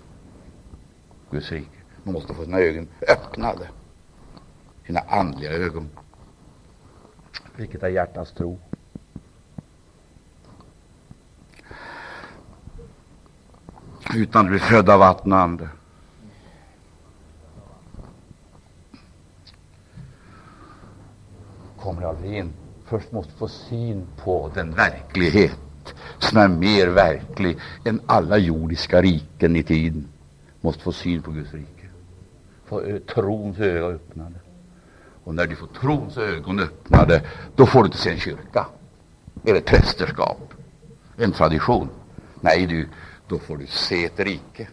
[1.30, 1.70] Guds rike.
[2.02, 3.68] Man måste få sina ögon öppnade,
[4.86, 5.88] sina andliga ögon.
[7.56, 8.58] Vilket är hjärtats tro.
[14.14, 15.68] utan att bli född av vatten och ande.
[21.80, 22.52] Kommer aldrig in.
[22.84, 25.65] Först måste få syn på den verklighet
[26.18, 30.08] som är mer verklig än alla jordiska riken i tiden.
[30.60, 31.88] Måste få syn på Guds rike.
[32.66, 34.34] Få eh, trons ögon öppnade.
[35.24, 37.22] Och när du får trons ögon öppnade,
[37.56, 38.66] då får du inte se en kyrka
[39.44, 40.54] eller ett prästerskap,
[41.16, 41.88] en tradition.
[42.40, 42.88] Nej, du,
[43.28, 44.68] då får du se ett rike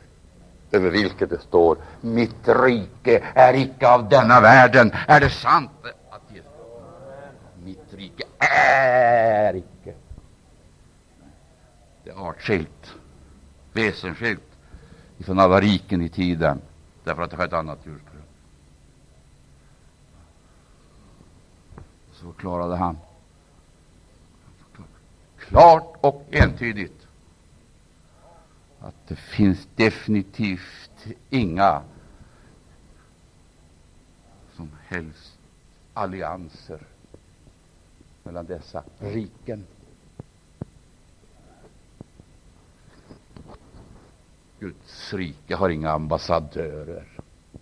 [0.71, 4.91] över vilket det står Mitt rike är icke av denna världen.
[5.07, 5.71] Är det sant?
[6.09, 6.51] att Jesus,
[7.63, 9.72] Mitt rike är icke.
[12.16, 12.93] Artskilt,
[13.74, 14.43] väsensskilt
[15.18, 16.61] ifrån alla riken i tiden,
[17.03, 18.24] därför att det har ett annat ursprung.
[22.11, 22.97] Så förklarade han
[25.38, 27.07] klart och entydigt
[28.80, 31.82] att det finns definitivt inga
[34.55, 35.38] som helst
[35.93, 36.80] allianser
[38.24, 39.66] mellan dessa riken.
[44.64, 47.07] Guds rike har inga ambassadörer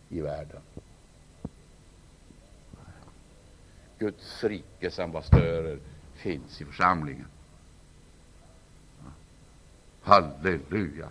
[0.10, 0.61] i världen.
[3.99, 5.80] Guds rikes ambassadörer
[6.14, 7.28] finns i församlingen.
[10.02, 11.10] Halleluja.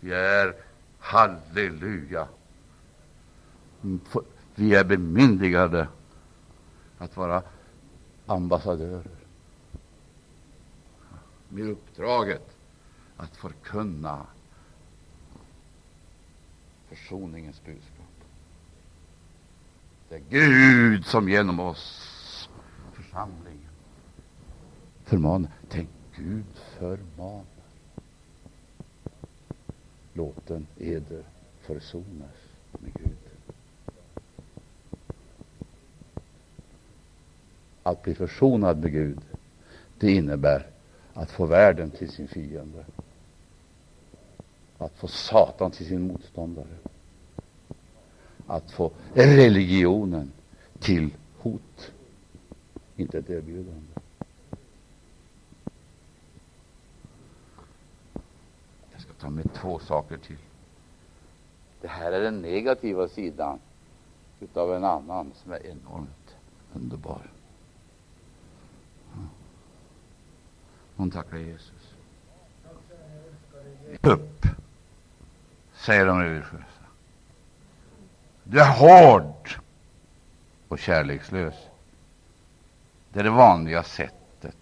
[0.00, 0.54] Vi är,
[0.98, 2.28] halleluja,
[4.54, 5.88] vi är bemyndigade
[6.98, 7.42] att vara
[8.26, 9.16] ambassadörer
[11.48, 12.56] med uppdraget
[13.16, 14.26] att förkunna
[16.94, 18.06] försoningens budskap.
[20.08, 22.48] Det är Gud som genom oss,
[22.92, 23.70] församlingen,
[25.04, 25.50] förmanar.
[25.68, 26.44] Tänk, Gud
[26.78, 27.44] förmanar
[30.14, 31.22] låten eder
[31.60, 32.36] försonas
[32.72, 33.16] med Gud.
[37.82, 39.20] Att bli försonad med Gud,
[39.98, 40.66] det innebär
[41.14, 42.84] att få världen till sin fiende,
[44.82, 46.76] att få Satan till sin motståndare,
[48.46, 50.32] att få religionen
[50.78, 51.92] till hot,
[52.96, 53.92] inte ett erbjudande.
[58.92, 60.36] jag ska ta med två saker till.
[61.80, 63.58] Det här är den negativa sidan
[64.40, 66.36] utav en annan som är enormt
[66.74, 67.30] underbar.
[70.96, 71.94] Hon tackar Jesus.
[74.02, 74.46] Upp,
[75.84, 76.66] säger de religiösa.
[78.44, 79.50] Du är hård
[80.68, 81.54] och kärlekslös.
[83.12, 84.56] Det är det vanliga sättet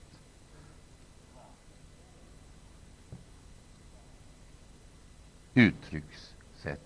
[5.55, 6.81] uttryckssättet.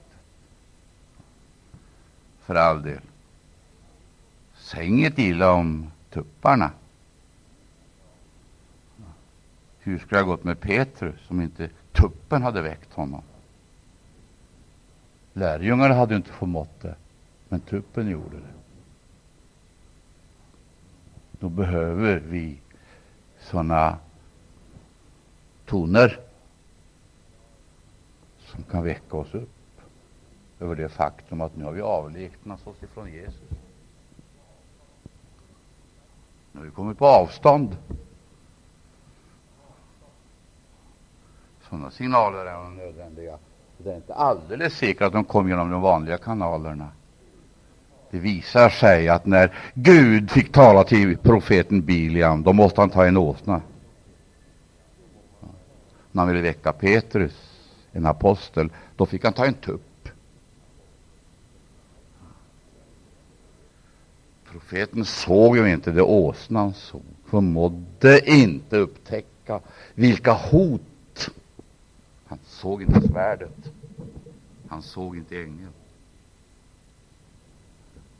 [2.44, 3.00] för all del.
[4.54, 6.70] Säg inget illa om tupparna.
[9.80, 13.22] Hur skulle det ha gått med Petrus om inte tuppen hade väckt honom?
[15.36, 16.94] Lärjungarna hade inte förmått det,
[17.48, 18.52] men tuppen gjorde det.
[21.30, 22.60] Då behöver vi
[23.40, 23.98] sådana
[25.66, 26.20] toner
[28.38, 29.50] som kan väcka oss upp
[30.60, 33.50] över det faktum att nu har vi avlägsnat oss ifrån Jesus.
[36.52, 37.76] Nu har vi kommit på avstånd.
[41.68, 43.38] Sådana signaler är nödvändiga.
[43.78, 46.88] Det är inte alldeles säkert att de kom genom de vanliga kanalerna.
[48.10, 53.06] Det visar sig att när Gud fick tala till profeten Biliam, då måste han ta
[53.06, 53.62] en åsna.
[56.12, 57.32] När han ville väcka Petrus,
[57.92, 60.08] en apostel, då fick han ta en tupp.
[64.50, 69.60] Profeten såg ju inte det åsnan såg, förmådde inte upptäcka
[69.94, 70.80] vilka hot.
[72.54, 73.72] Han såg inte svärdet,
[74.68, 75.72] han såg inte ängeln.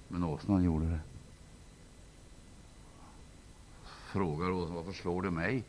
[0.09, 1.01] Men åsnan gjorde det.
[4.13, 5.63] Frågar åsnan, varför slår du mig?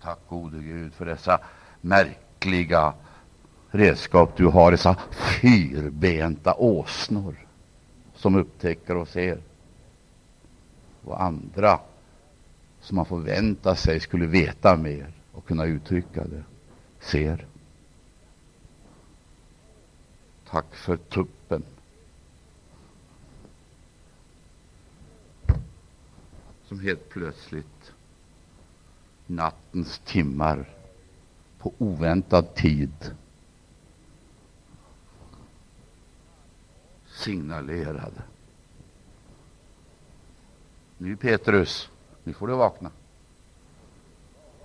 [0.00, 1.40] Tack gode Gud för dessa
[1.80, 2.94] märkliga
[3.70, 7.46] redskap du har, dessa fyrbenta åsnor
[8.14, 9.42] som upptäcker och ser
[11.04, 11.80] och andra
[12.82, 16.44] som man förväntar sig skulle veta mer och kunna uttrycka det,
[17.00, 17.46] ser.
[20.50, 21.62] Tack för tuppen.
[26.64, 27.92] Som helt plötsligt,
[29.26, 30.68] nattens timmar,
[31.58, 33.14] på oväntad tid
[37.06, 38.22] signalerade.
[40.98, 41.90] Nu Petrus,
[42.24, 42.90] nu får du vakna.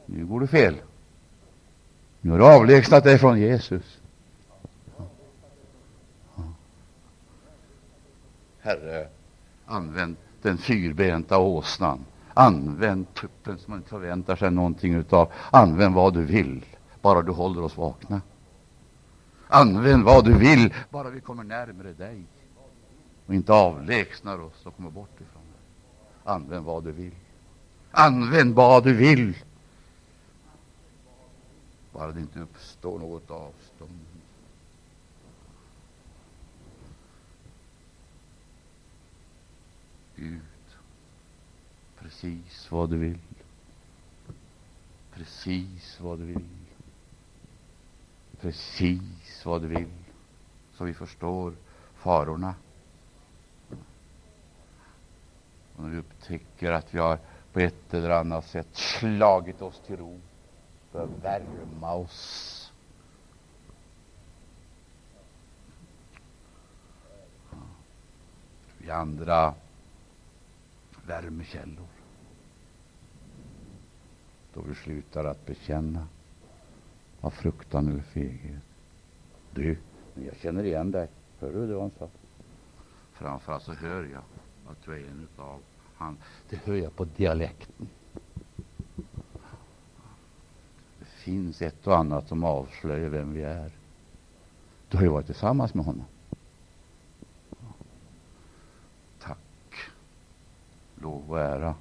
[0.06, 0.76] Nu går du fel.
[2.22, 4.00] Nu har du avlägsnat dig från Jesus.
[8.60, 9.08] Herre,
[9.66, 12.06] använd den fyrbenta åsnan.
[12.34, 15.32] Använd tuppen som man inte förväntar sig någonting utav.
[15.52, 16.66] Använd vad du vill,
[17.02, 18.22] bara du håller oss vakna.
[19.48, 22.24] Använd vad du vill, bara vi kommer närmare dig
[23.26, 25.62] och inte avlägsnar oss och kommer bort ifrån dig.
[26.24, 27.16] Använd vad du vill.
[27.92, 29.38] Använd vad du vill.
[31.92, 34.00] Bara det inte uppstår något avstånd.
[40.16, 40.42] Gud,
[42.00, 43.20] precis vad du vill.
[45.12, 46.48] Precis vad du vill.
[48.42, 49.92] Precis vad du vill.
[50.74, 51.54] Så vi förstår
[51.96, 52.56] farorna.
[55.76, 57.20] Och när vi upptäcker att vi har
[57.58, 60.20] på ett eller annat sätt slagit oss till ro
[60.92, 62.74] för att värma oss
[68.78, 69.54] vi andra
[71.08, 71.88] värmekällor.
[74.54, 76.08] Då vi slutar att bekänna
[77.22, 78.64] av fruktan eller feghet.
[79.54, 79.78] Du,
[80.16, 81.08] jag känner igen dig.
[81.40, 82.10] Hör du det han sa?
[83.14, 84.24] Framförallt så hör jag
[84.72, 85.60] att du är en utav
[85.98, 86.18] han.
[86.50, 87.90] Det hör jag på dialekten.
[91.00, 93.72] Det finns ett och annat som avslöjar vem vi är.
[94.90, 96.06] Du har ju varit tillsammans med honom.
[99.20, 99.76] Tack,
[100.96, 101.76] lov och ära.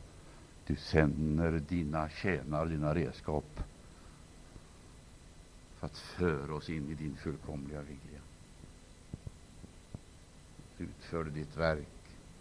[0.67, 3.61] Du sänder dina tjänare, dina redskap
[5.77, 8.21] för att föra oss in i din fullkomliga vilja.
[10.79, 11.96] Utför ditt verk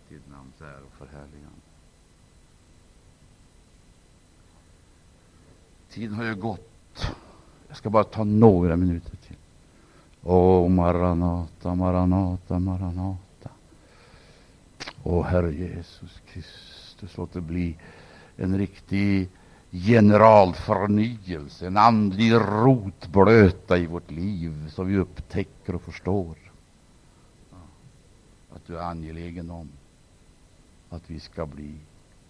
[0.10, 1.62] ditt namns ära och förhärligande.
[5.90, 7.08] Tiden har ju gått.
[7.68, 9.38] Jag ska bara ta några minuter till.
[10.24, 13.50] Åh, Maranata, Maranata, Maranata.
[15.04, 17.78] Åh, Herre Jesus Kristus, låt det bli
[18.38, 19.30] en riktig
[19.72, 26.36] generalförnyelse, en andlig rotblöta i vårt liv, så vi upptäcker och förstår
[28.56, 29.70] att du är angelägen om
[30.96, 31.76] att vi ska bli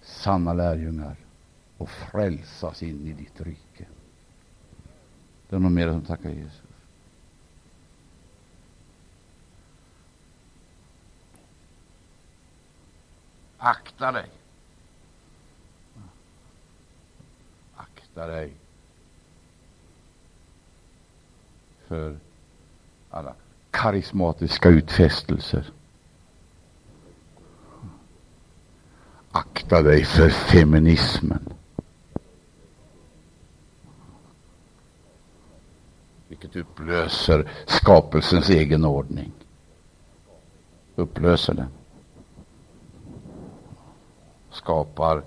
[0.02, 1.16] sanna lärjungar
[1.78, 3.86] och frälsas in i ditt rike.
[5.50, 6.62] Det är någon mer som tackar Jesus.
[13.58, 14.30] Akta dig.
[17.76, 18.54] Akta dig
[21.88, 22.18] för
[23.10, 23.36] alla
[23.72, 25.72] karismatiska utfästelser.
[29.36, 31.54] Akta dig för feminismen.
[36.28, 39.32] Vilket upplöser skapelsens egen ordning.
[40.96, 41.68] Upplöser den.
[44.52, 45.24] Skapar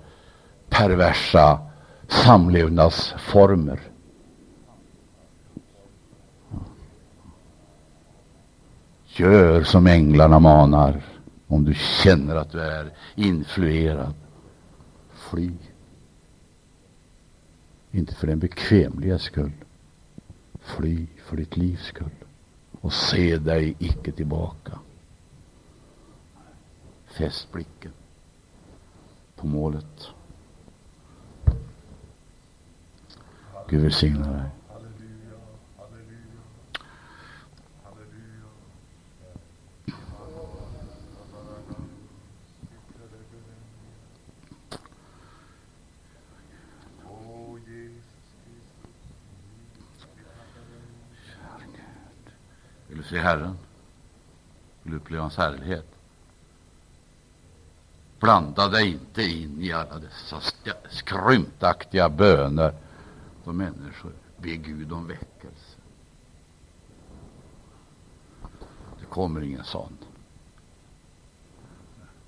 [0.69, 1.59] perversa
[2.07, 3.79] samlevnadsformer.
[9.05, 11.01] Gör som änglarna manar
[11.49, 14.13] om du känner att du är influerad.
[15.09, 15.51] Fly.
[17.91, 19.51] Inte för den bekvämliga skull.
[20.59, 22.11] Fly för ditt livs skull.
[22.81, 24.79] Och se dig icke tillbaka.
[27.05, 27.91] Fäst blicken
[29.35, 30.07] på målet.
[33.69, 34.58] Gud välsigne dig.
[52.99, 53.57] Vill du se Herren?
[54.83, 55.85] Vill du uppleva hans härlighet?
[58.19, 60.41] Blanda dig inte in i alla dessa
[60.89, 62.73] skrymtaktiga böner
[63.43, 65.77] då människor ber Gud om väckelse.
[68.99, 69.97] Det kommer ingen sån.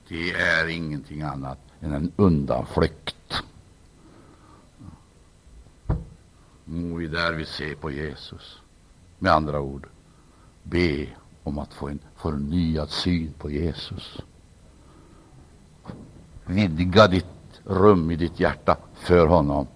[0.08, 3.44] Det är ingenting annat än en undanflykt.
[6.66, 8.62] Må vi därvid ser på Jesus.
[9.20, 9.88] Med andra ord,
[10.64, 11.08] be
[11.44, 14.18] om att få en förnyad syn på Jesus.
[16.46, 17.26] Vidga ditt
[17.64, 19.68] rum i ditt hjärta för honom.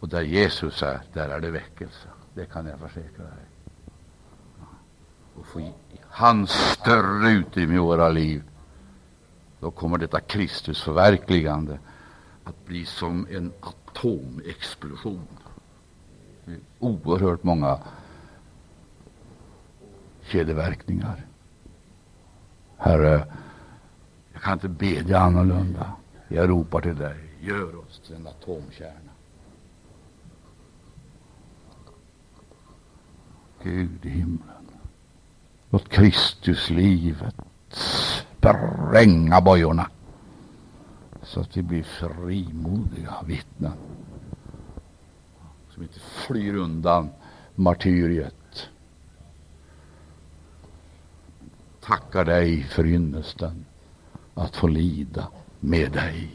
[0.00, 2.08] Och där Jesus är, där är det väckelse.
[2.34, 3.44] Det kan jag försäkra dig.
[5.34, 5.72] Och få
[6.02, 8.42] hans större utrymme i våra liv.
[9.60, 11.78] Då kommer detta Kristusförverkligande
[12.44, 15.26] att bli som en atomexplosion.
[16.78, 17.78] Oerhört många
[20.26, 21.26] kedjeverkningar.
[22.76, 23.26] Herre,
[24.32, 25.92] jag kan inte bedja annorlunda.
[26.28, 29.10] Jag ropar till dig, gör oss till en atomkärna.
[33.62, 34.68] Gud i himlen,
[35.70, 37.34] låt Kristuslivet
[37.68, 39.90] spränga bojorna
[41.22, 43.72] så att vi blir frimodiga vittnen
[45.70, 47.10] som inte flyr undan
[47.54, 48.34] martyriet
[51.86, 53.64] tackar dig för ynnesten
[54.34, 55.28] att få lida
[55.60, 56.30] med dig.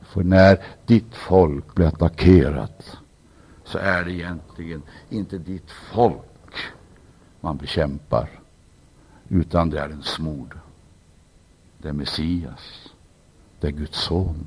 [0.00, 2.96] För när ditt folk blir attackerat
[3.64, 6.54] så är det egentligen inte ditt folk
[7.40, 8.30] man bekämpar,
[9.28, 10.58] utan det är en smord.
[11.78, 12.88] Det är Messias.
[13.60, 14.46] Det är Guds son.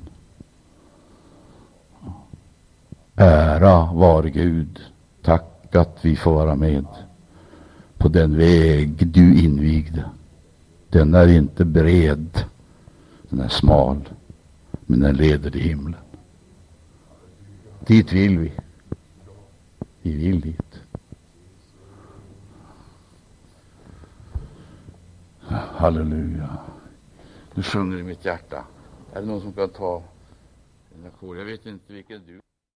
[3.15, 4.82] Ära var Gud.
[5.22, 6.86] Tack att vi får vara med
[7.97, 10.09] på den väg du invigde.
[10.89, 12.45] Den är inte bred,
[13.30, 14.09] den är smal,
[14.85, 16.01] men den leder till himlen.
[17.88, 18.51] Dit vill vi.
[20.01, 20.81] Vi vill dit.
[25.47, 26.57] Halleluja.
[27.55, 28.63] Du sjunger i mitt hjärta.
[29.13, 30.03] Är det någon som kan ta
[30.95, 31.38] en ackord?
[31.38, 32.39] Jag vet inte vilken du